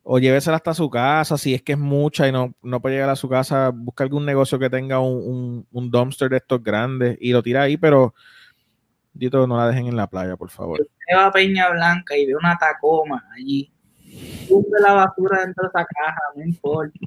o, 0.04 0.20
llévesela 0.20 0.58
hasta 0.58 0.74
su 0.74 0.90
casa, 0.90 1.38
si 1.38 1.54
es 1.54 1.62
que 1.62 1.74
es 1.74 1.78
mucha 1.78 2.28
y 2.28 2.32
no, 2.32 2.56
no 2.64 2.82
puede 2.82 2.96
llegar 2.96 3.12
a 3.12 3.16
su 3.16 3.30
casa, 3.30 3.70
busca 3.72 4.04
algún 4.04 4.26
negocio 4.26 4.58
que 4.58 4.70
tenga 4.70 5.00
un, 5.00 5.68
un, 5.72 5.92
dumpster 5.92 6.30
de 6.30 6.38
estos 6.38 6.64
grandes 6.64 7.20
y 7.22 7.34
lo 7.34 7.44
tira 7.44 7.62
ahí, 7.62 7.78
pero 7.78 8.16
Dito, 9.18 9.48
no 9.48 9.58
la 9.58 9.68
dejen 9.68 9.88
en 9.88 9.96
la 9.96 10.08
playa, 10.08 10.38
por 10.38 10.50
favor. 10.50 10.80
Va 11.16 11.28
a 11.28 11.32
Peña 11.32 11.70
Blanca 11.70 12.16
y 12.16 12.26
ve 12.26 12.36
una 12.36 12.58
tacoma 12.58 13.24
allí. 13.36 13.72
Sube 14.48 14.80
la 14.80 14.94
basura 14.94 15.42
dentro 15.46 15.64
de 15.64 15.70
esa 15.70 15.86
caja, 15.86 16.22
no 16.36 16.44
importa. 16.44 17.00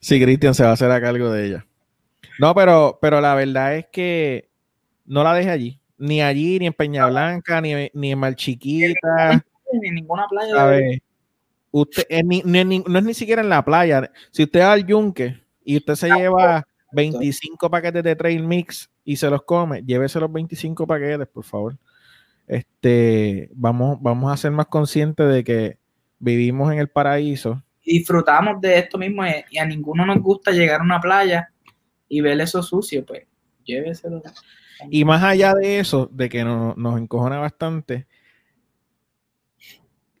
Sí, 0.00 0.22
Cristian 0.22 0.54
se 0.54 0.62
va 0.62 0.70
a 0.70 0.72
hacer 0.72 0.90
a 0.90 1.00
cargo 1.00 1.30
de 1.30 1.46
ella. 1.46 1.66
No, 2.38 2.54
pero, 2.54 2.98
pero 3.02 3.20
la 3.20 3.34
verdad 3.34 3.76
es 3.76 3.86
que 3.86 4.48
no 5.04 5.24
la 5.24 5.34
deje 5.34 5.50
allí. 5.50 5.80
Ni 5.98 6.22
allí, 6.22 6.58
ni 6.58 6.66
en 6.66 6.72
Peña 6.72 7.06
Blanca, 7.06 7.60
ni, 7.60 7.90
ni 7.92 8.12
en 8.12 8.18
Malchiquita. 8.18 9.44
Ni 9.72 9.88
en 9.88 9.94
ninguna 9.96 10.26
playa. 10.28 10.62
A 10.62 10.66
ver, 10.66 11.02
usted, 11.70 12.04
eh, 12.08 12.22
ni, 12.22 12.42
ni, 12.42 12.78
no 12.78 12.98
es 12.98 13.04
ni 13.04 13.14
siquiera 13.14 13.42
en 13.42 13.48
la 13.48 13.64
playa. 13.64 14.10
Si 14.30 14.44
usted 14.44 14.60
va 14.60 14.72
al 14.72 14.86
yunque 14.86 15.42
y 15.64 15.76
usted 15.76 15.94
se 15.94 16.08
lleva 16.08 16.66
25 16.92 17.68
paquetes 17.68 18.02
de 18.02 18.16
trail 18.16 18.42
mix 18.42 18.88
y 19.04 19.16
se 19.16 19.28
los 19.28 19.42
come, 19.42 19.82
llévese 19.82 20.20
los 20.20 20.32
25 20.32 20.86
paquetes, 20.86 21.26
por 21.26 21.44
favor. 21.44 21.76
Este, 22.48 23.50
vamos, 23.54 23.98
vamos 24.02 24.32
a 24.32 24.38
ser 24.38 24.52
más 24.52 24.66
conscientes 24.66 25.32
de 25.32 25.44
que 25.44 25.78
vivimos 26.20 26.72
en 26.72 26.80
el 26.80 26.88
paraíso 26.90 27.62
disfrutamos 27.84 28.60
de 28.60 28.78
esto 28.78 28.98
mismo 28.98 29.26
y, 29.26 29.30
y 29.50 29.58
a 29.58 29.64
ninguno 29.66 30.04
nos 30.04 30.20
gusta 30.20 30.50
llegar 30.50 30.80
a 30.80 30.84
una 30.84 31.00
playa 31.00 31.50
y 32.08 32.20
ver 32.20 32.40
eso 32.40 32.62
sucio, 32.62 33.04
pues 33.06 33.26
lléveselo. 33.64 34.22
Y 34.90 35.04
más 35.04 35.22
allá 35.22 35.54
de 35.54 35.80
eso, 35.80 36.08
de 36.12 36.28
que 36.28 36.44
no- 36.44 36.74
nos 36.76 36.98
encojona 37.00 37.38
bastante, 37.38 38.06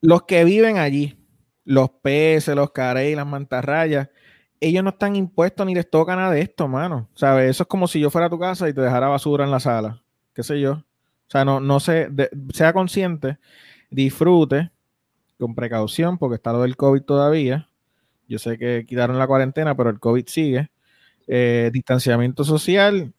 los 0.00 0.22
que 0.22 0.44
viven 0.44 0.78
allí, 0.78 1.18
los 1.64 1.90
peces, 1.90 2.54
los 2.54 2.70
carey, 2.72 3.14
las 3.14 3.26
mantarrayas, 3.26 4.08
ellos 4.60 4.82
no 4.82 4.90
están 4.90 5.16
impuestos 5.16 5.66
ni 5.66 5.74
les 5.74 5.88
toca 5.88 6.16
nada 6.16 6.32
de 6.32 6.40
esto, 6.42 6.66
mano. 6.68 7.08
¿Sabes? 7.14 7.50
Eso 7.50 7.62
es 7.64 7.68
como 7.68 7.86
si 7.86 8.00
yo 8.00 8.10
fuera 8.10 8.26
a 8.26 8.30
tu 8.30 8.38
casa 8.38 8.68
y 8.68 8.74
te 8.74 8.80
dejara 8.80 9.08
basura 9.08 9.44
en 9.44 9.50
la 9.50 9.60
sala. 9.60 10.02
¿Qué 10.34 10.42
sé 10.42 10.60
yo? 10.60 10.82
O 11.28 11.30
sea, 11.30 11.44
no, 11.44 11.60
no 11.60 11.80
sé, 11.80 12.08
de- 12.10 12.30
sea 12.54 12.72
consciente, 12.72 13.38
disfrute 13.90 14.70
con 15.38 15.54
precaución, 15.54 16.18
porque 16.18 16.36
está 16.36 16.52
lo 16.52 16.62
del 16.62 16.76
COVID 16.76 17.02
todavía. 17.02 17.68
Yo 18.28 18.38
sé 18.38 18.58
que 18.58 18.84
quitaron 18.86 19.18
la 19.18 19.26
cuarentena, 19.26 19.76
pero 19.76 19.90
el 19.90 20.00
COVID 20.00 20.26
sigue. 20.26 20.70
Eh, 21.26 21.70
distanciamiento 21.72 22.44
social, 22.44 23.12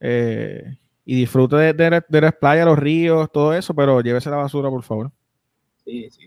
eh, 0.00 0.76
y 1.04 1.14
disfrute 1.16 1.56
de, 1.56 1.72
de 1.72 2.02
de 2.08 2.20
las 2.20 2.34
playas, 2.34 2.66
los 2.66 2.78
ríos, 2.78 3.30
todo 3.32 3.54
eso, 3.54 3.74
pero 3.74 4.00
llévese 4.00 4.30
la 4.30 4.36
basura, 4.36 4.70
por 4.70 4.82
favor. 4.82 5.12
Sí, 5.84 6.08
sí. 6.10 6.26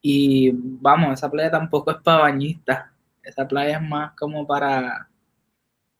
Y 0.00 0.50
vamos, 0.52 1.12
esa 1.14 1.30
playa 1.30 1.50
tampoco 1.50 1.90
es 1.90 1.98
para 1.98 2.22
bañistas. 2.22 2.86
Esa 3.22 3.46
playa 3.46 3.78
es 3.78 3.82
más 3.88 4.12
como 4.16 4.46
para 4.46 5.08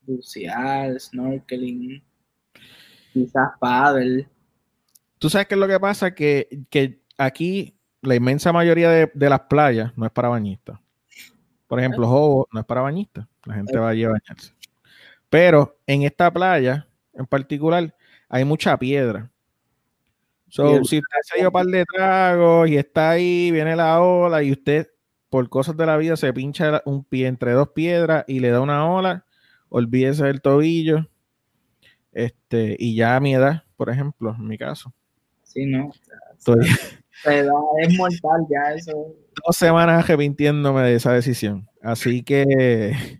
bucear, 0.01 0.99
snorkeling, 0.99 2.01
quizás 3.13 3.49
paddle. 3.59 4.27
Tú 5.17 5.29
sabes 5.29 5.47
qué 5.47 5.55
es 5.55 5.59
lo 5.59 5.67
que 5.67 5.79
pasa, 5.79 6.13
que, 6.15 6.47
que 6.69 7.01
aquí 7.17 7.75
la 8.01 8.15
inmensa 8.15 8.53
mayoría 8.53 8.89
de, 8.89 9.11
de 9.13 9.29
las 9.29 9.41
playas 9.41 9.91
no 9.97 10.05
es 10.05 10.11
para 10.11 10.29
bañistas. 10.29 10.79
Por 11.67 11.79
ejemplo, 11.79 12.07
Jobo 12.07 12.47
no 12.51 12.59
es 12.61 12.65
para 12.65 12.81
bañistas. 12.81 13.27
La 13.45 13.53
gente 13.53 13.77
va 13.77 13.89
allí 13.89 14.03
a 14.03 14.09
bañarse. 14.09 14.53
Pero 15.29 15.77
en 15.85 16.01
esta 16.01 16.31
playa, 16.31 16.87
en 17.13 17.27
particular, 17.27 17.95
hay 18.27 18.43
mucha 18.43 18.77
piedra. 18.77 19.29
So, 20.47 20.63
Bien. 20.63 20.85
si 20.85 20.97
usted 20.97 21.17
se 21.21 21.45
un 21.45 21.51
par 21.51 21.67
de 21.67 21.85
tragos 21.85 22.67
y 22.69 22.77
está 22.77 23.11
ahí, 23.11 23.51
viene 23.51 23.75
la 23.75 24.01
ola 24.01 24.41
y 24.41 24.51
usted, 24.51 24.89
por 25.29 25.47
cosas 25.47 25.77
de 25.77 25.85
la 25.85 25.97
vida, 25.97 26.17
se 26.17 26.33
pincha 26.33 26.81
un 26.85 27.03
pie 27.03 27.27
entre 27.27 27.51
dos 27.51 27.69
piedras 27.69 28.25
y 28.27 28.39
le 28.39 28.49
da 28.49 28.61
una 28.61 28.89
ola, 28.89 29.25
olvídese 29.69 30.25
del 30.25 30.41
tobillo. 30.41 31.07
Este, 32.11 32.75
y 32.79 32.95
ya 32.95 33.15
a 33.15 33.19
mi 33.19 33.35
edad, 33.35 33.63
por 33.77 33.89
ejemplo, 33.89 34.35
en 34.37 34.47
mi 34.47 34.57
caso, 34.57 34.93
Sí, 35.43 35.65
no. 35.65 35.91
estoy 36.37 36.67
La 37.25 37.35
edad 37.35 37.53
es 37.79 37.97
mortal 37.97 38.45
ya 38.49 38.73
eso. 38.75 38.91
dos 39.45 39.55
semanas 39.55 40.03
arrepintiéndome 40.03 40.83
de 40.83 40.95
esa 40.95 41.11
decisión. 41.13 41.67
Así 41.81 42.23
que 42.23 43.19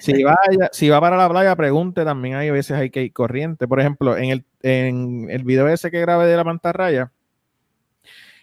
si 0.00 0.22
vaya, 0.22 0.68
si 0.72 0.88
va 0.90 1.00
para 1.00 1.16
la 1.16 1.28
playa, 1.28 1.56
pregunte. 1.56 2.04
También 2.04 2.36
hay 2.36 2.50
veces 2.50 2.76
hay 2.76 2.90
que 2.90 3.02
ir 3.02 3.12
corriente. 3.12 3.66
Por 3.66 3.80
ejemplo, 3.80 4.16
en 4.16 4.30
el, 4.30 4.44
en 4.62 5.30
el 5.30 5.42
video 5.44 5.68
ese 5.68 5.90
que 5.90 6.00
grabé 6.00 6.26
de 6.26 6.36
la 6.36 6.44
mantarraya, 6.44 7.12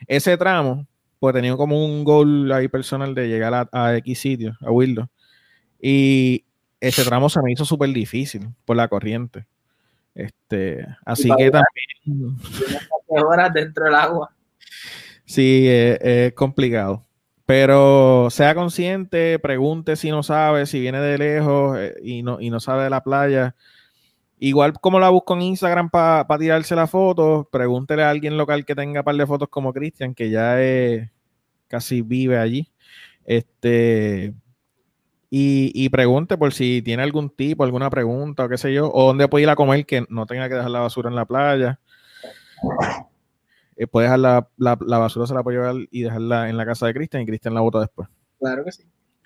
ese 0.07 0.35
tramo, 0.37 0.87
pues 1.19 1.35
tenía 1.35 1.55
como 1.55 1.85
un 1.85 2.03
goal 2.03 2.51
ahí 2.51 2.67
personal 2.67 3.13
de 3.13 3.27
llegar 3.27 3.53
a, 3.53 3.69
a 3.71 3.95
X 3.97 4.19
sitio, 4.19 4.57
a 4.61 4.71
Wildo. 4.71 5.09
Y 5.79 6.45
ese 6.79 7.05
tramo 7.05 7.29
se 7.29 7.41
me 7.43 7.51
hizo 7.51 7.65
súper 7.65 7.89
difícil 7.91 8.49
por 8.65 8.75
la 8.75 8.87
corriente. 8.87 9.45
Este, 10.13 10.85
así 11.05 11.29
que 11.37 11.51
también 11.51 12.37
horas 13.07 13.53
dentro 13.53 13.85
del 13.85 13.95
agua. 13.95 14.33
Sí, 15.25 15.65
es, 15.67 16.33
complicado. 16.33 17.05
Pero 17.45 18.29
sea 18.29 18.55
consciente, 18.55 19.39
pregunte 19.39 19.95
si 19.95 20.09
no 20.09 20.23
sabe, 20.23 20.65
si 20.65 20.79
viene 20.79 20.99
de 20.99 21.17
lejos 21.17 21.77
eh, 21.77 21.95
y, 22.01 22.23
no, 22.23 22.39
y 22.39 22.49
no 22.49 22.59
sabe 22.59 22.83
de 22.83 22.89
la 22.89 23.03
playa. 23.03 23.55
Igual 24.39 24.73
como 24.73 24.99
la 24.99 25.09
busco 25.09 25.33
en 25.35 25.43
Instagram 25.43 25.89
para 25.89 26.25
tirarse 26.37 26.75
la 26.75 26.87
foto, 26.87 27.47
pregúntele 27.51 28.03
a 28.03 28.09
alguien 28.09 28.37
local 28.37 28.65
que 28.65 28.75
tenga 28.75 29.03
par 29.03 29.15
de 29.15 29.27
fotos 29.27 29.49
como 29.49 29.73
Cristian, 29.73 30.15
que 30.15 30.29
ya 30.29 30.61
es- 30.61 31.09
casi 31.67 32.01
vive 32.01 32.37
allí. 32.37 32.71
Este, 33.25 34.33
y, 35.33 35.71
y 35.73 35.89
pregunte 35.89 36.37
por 36.37 36.53
si 36.53 36.81
tiene 36.83 37.01
algún 37.03 37.29
tipo, 37.31 37.63
alguna 37.63 37.89
pregunta 37.89 38.43
o 38.45 38.49
qué 38.49 38.57
sé 38.59 38.71
yo, 38.73 38.91
o 38.93 39.07
dónde 39.07 39.27
puede 39.29 39.43
ir 39.43 39.49
a 39.49 39.55
comer 39.55 39.85
que 39.87 40.05
no 40.09 40.25
tenga 40.27 40.47
que 40.49 40.55
dejar 40.55 40.69
la 40.69 40.81
basura 40.81 41.09
en 41.09 41.15
la 41.15 41.25
playa. 41.25 41.79
Eh, 43.77 43.87
puede 43.87 44.05
dejar 44.05 44.19
la, 44.19 44.47
la- 44.57 44.77
la 44.85 44.97
basura, 44.99 45.25
se 45.25 45.33
la 45.33 45.41
puede 45.43 45.57
llevar 45.57 45.75
y 45.89 46.01
dejarla 46.03 46.49
en 46.49 46.57
la 46.57 46.65
casa 46.65 46.85
de 46.87 46.93
Cristian 46.93 47.23
y 47.23 47.25
Cristian 47.25 47.53
la 47.53 47.61
bota 47.61 47.79
después. 47.79 48.07
Claro 48.39 48.63
que 48.63 48.71
sí. 48.71 48.83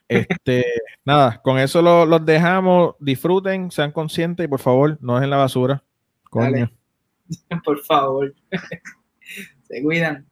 Este, 0.08 0.64
nada, 1.06 1.42
con 1.42 1.58
eso 1.58 1.82
lo- 1.82 2.06
los 2.06 2.24
dejamos. 2.26 2.96
Disfruten, 3.00 3.72
sean 3.72 3.92
conscientes 3.92 4.46
y 4.46 4.48
por 4.48 4.60
favor, 4.60 4.98
no 5.02 5.16
dejen 5.16 5.30
la 5.32 5.38
basura. 5.38 5.84
Coño. 6.30 6.72
Por 7.66 7.82
favor. 7.84 8.34
Se 9.64 9.82
cuidan. 9.82 10.28